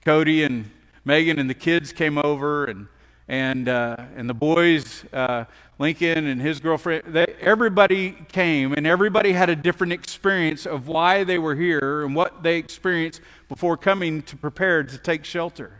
Cody 0.04 0.44
and 0.44 0.70
Megan 1.04 1.40
and 1.40 1.50
the 1.50 1.54
kids 1.54 1.92
came 1.92 2.16
over 2.16 2.66
and 2.66 2.86
and 3.28 3.68
uh, 3.68 3.96
and 4.16 4.28
the 4.28 4.34
boys, 4.34 5.04
uh, 5.12 5.44
Lincoln 5.78 6.26
and 6.26 6.40
his 6.40 6.60
girlfriend, 6.60 7.02
they, 7.08 7.26
everybody 7.40 8.12
came, 8.28 8.72
and 8.72 8.86
everybody 8.86 9.32
had 9.32 9.50
a 9.50 9.56
different 9.56 9.92
experience 9.92 10.66
of 10.66 10.88
why 10.88 11.24
they 11.24 11.38
were 11.38 11.54
here 11.54 12.04
and 12.04 12.14
what 12.14 12.42
they 12.42 12.56
experienced 12.56 13.20
before 13.48 13.76
coming 13.76 14.22
to 14.22 14.36
prepare 14.36 14.82
to 14.84 14.98
take 14.98 15.24
shelter. 15.24 15.72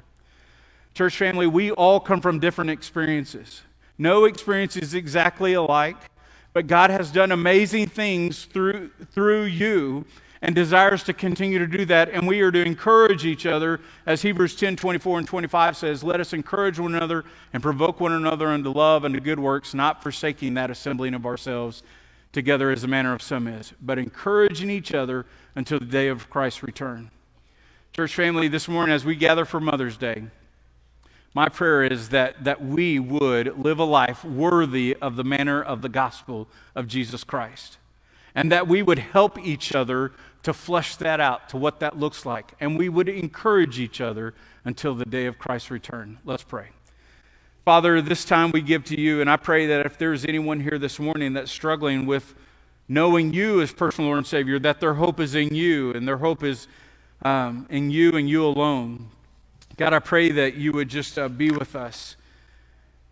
Church 0.94 1.16
family, 1.16 1.46
we 1.46 1.70
all 1.70 2.00
come 2.00 2.20
from 2.20 2.40
different 2.40 2.70
experiences. 2.70 3.62
No 3.98 4.24
experience 4.24 4.76
is 4.76 4.94
exactly 4.94 5.52
alike, 5.54 5.96
but 6.52 6.66
God 6.66 6.90
has 6.90 7.11
done 7.11 7.32
amazing 7.32 7.87
things 7.87 8.44
through 8.46 8.90
through 9.12 9.44
you 9.44 10.04
and 10.42 10.55
desires 10.55 11.03
to 11.05 11.12
continue 11.12 11.59
to 11.59 11.66
do 11.66 11.85
that. 11.87 12.11
And 12.11 12.27
we 12.27 12.40
are 12.40 12.51
to 12.51 12.64
encourage 12.64 13.25
each 13.25 13.46
other, 13.46 13.81
as 14.05 14.22
Hebrews 14.22 14.57
10 14.57 14.77
24 14.77 15.18
and 15.18 15.29
25 15.29 15.77
says, 15.77 16.05
Let 16.05 16.20
us 16.20 16.33
encourage 16.33 16.79
one 16.79 16.94
another 16.94 17.25
and 17.53 17.62
provoke 17.62 18.01
one 18.01 18.12
another 18.12 18.49
unto 18.49 18.70
love 18.70 19.05
and 19.05 19.14
to 19.14 19.20
good 19.20 19.40
works, 19.40 19.75
not 19.75 20.03
forsaking 20.03 20.55
that 20.55 20.70
assembling 20.70 21.14
of 21.14 21.27
ourselves 21.27 21.83
together 22.33 22.70
as 22.70 22.83
the 22.83 22.88
manner 22.88 23.14
of 23.14 23.22
some 23.22 23.49
is, 23.49 23.72
but 23.81 23.99
encouraging 23.99 24.68
each 24.68 24.92
other 24.92 25.25
until 25.55 25.79
the 25.79 25.87
day 25.87 26.09
of 26.09 26.29
Christ's 26.29 26.62
return. 26.62 27.11
Church 27.92 28.14
family, 28.14 28.49
this 28.49 28.68
morning 28.68 28.94
as 28.94 29.07
we 29.07 29.16
gather 29.16 29.46
for 29.46 29.59
Mother's 29.59 29.96
Day, 29.96 30.25
my 31.33 31.49
prayer 31.49 31.85
is 31.85 32.11
that, 32.11 32.44
that 32.44 32.62
we 32.62 32.99
would 32.99 33.59
live 33.59 33.79
a 33.79 33.85
life 33.85 34.25
worthy 34.25 34.96
of 35.01 35.16
the 35.16 35.25
manner 35.25 35.62
of 35.62 35.83
the 35.83 35.88
gospel 35.88 36.49
of 36.75 36.88
Jesus 36.88 37.25
Christ 37.25 37.79
and 38.37 38.53
that 38.53 38.68
we 38.68 38.83
would 38.83 38.99
help 38.99 39.38
each 39.38 39.75
other 39.75 40.12
to 40.46 40.52
flesh 40.52 40.94
that 40.94 41.18
out 41.18 41.48
to 41.48 41.56
what 41.56 41.80
that 41.80 41.98
looks 41.98 42.24
like. 42.24 42.52
And 42.61 42.78
we 42.78 42.88
would 42.88 43.09
encourage 43.09 43.80
each 43.80 44.00
other 44.00 44.32
until 44.64 44.94
the 44.94 45.04
day 45.04 45.26
of 45.26 45.40
Christ's 45.40 45.72
return. 45.72 46.20
Let's 46.24 46.44
pray. 46.44 46.68
Father, 47.64 48.00
this 48.00 48.24
time 48.24 48.52
we 48.52 48.61
give 48.61 48.85
to 48.85 49.00
you, 49.00 49.20
and 49.20 49.28
I 49.28 49.38
pray 49.38 49.66
that 49.66 49.85
if 49.85 49.98
there's 49.98 50.24
anyone 50.24 50.61
here 50.61 50.78
this 50.78 51.00
morning 51.00 51.32
that's 51.32 51.50
struggling 51.50 52.06
with 52.06 52.37
knowing 52.87 53.35
you 53.35 53.61
as 53.61 53.72
personal 53.72 54.06
Lord 54.06 54.18
and 54.18 54.26
Savior, 54.28 54.61
that 54.61 54.78
their 54.78 54.94
hope 54.94 55.18
is 55.18 55.35
in 55.35 55.52
you 55.52 55.90
and 55.94 56.06
their 56.06 56.18
hope 56.18 56.44
is 56.44 56.68
um, 57.22 57.66
in 57.68 57.90
you 57.90 58.12
and 58.12 58.28
you 58.28 58.46
alone. 58.46 59.09
God, 59.76 59.94
I 59.94 59.98
pray 59.98 60.30
that 60.30 60.54
you 60.54 60.70
would 60.70 60.88
just 60.88 61.18
uh, 61.18 61.28
be 61.28 61.50
with 61.50 61.74
us. 61.74 62.14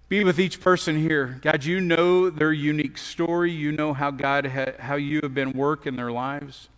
Be 0.09 0.23
with 0.23 0.39
each 0.39 0.61
person 0.61 1.01
here. 1.01 1.41
God, 1.43 1.65
you 1.65 1.81
know 1.81 2.31
their 2.31 2.53
unique 2.53 2.97
story. 2.97 3.51
You 3.51 3.73
know 3.73 3.93
how 3.93 4.13
God 4.13 4.47
ha- 4.47 4.75
how 4.79 4.95
you 4.95 5.19
have 5.25 5.35
been 5.35 5.51
work 5.51 5.85
in 5.85 5.97
their 5.97 6.13
lives. 6.13 6.69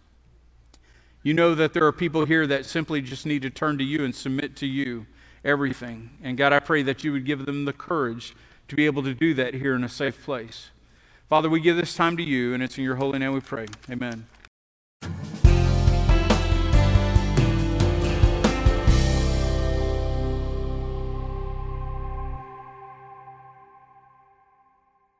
You 1.26 1.34
know 1.34 1.56
that 1.56 1.72
there 1.72 1.84
are 1.84 1.90
people 1.90 2.24
here 2.24 2.46
that 2.46 2.66
simply 2.66 3.02
just 3.02 3.26
need 3.26 3.42
to 3.42 3.50
turn 3.50 3.78
to 3.78 3.84
you 3.84 4.04
and 4.04 4.14
submit 4.14 4.54
to 4.58 4.66
you 4.66 5.06
everything. 5.44 6.10
And 6.22 6.38
God, 6.38 6.52
I 6.52 6.60
pray 6.60 6.84
that 6.84 7.02
you 7.02 7.10
would 7.10 7.24
give 7.24 7.46
them 7.46 7.64
the 7.64 7.72
courage 7.72 8.36
to 8.68 8.76
be 8.76 8.86
able 8.86 9.02
to 9.02 9.12
do 9.12 9.34
that 9.34 9.54
here 9.54 9.74
in 9.74 9.82
a 9.82 9.88
safe 9.88 10.22
place. 10.24 10.70
Father, 11.28 11.50
we 11.50 11.58
give 11.58 11.76
this 11.76 11.96
time 11.96 12.16
to 12.18 12.22
you, 12.22 12.54
and 12.54 12.62
it's 12.62 12.78
in 12.78 12.84
your 12.84 12.94
holy 12.94 13.18
name 13.18 13.32
we 13.32 13.40
pray. 13.40 13.66
Amen. 13.90 14.28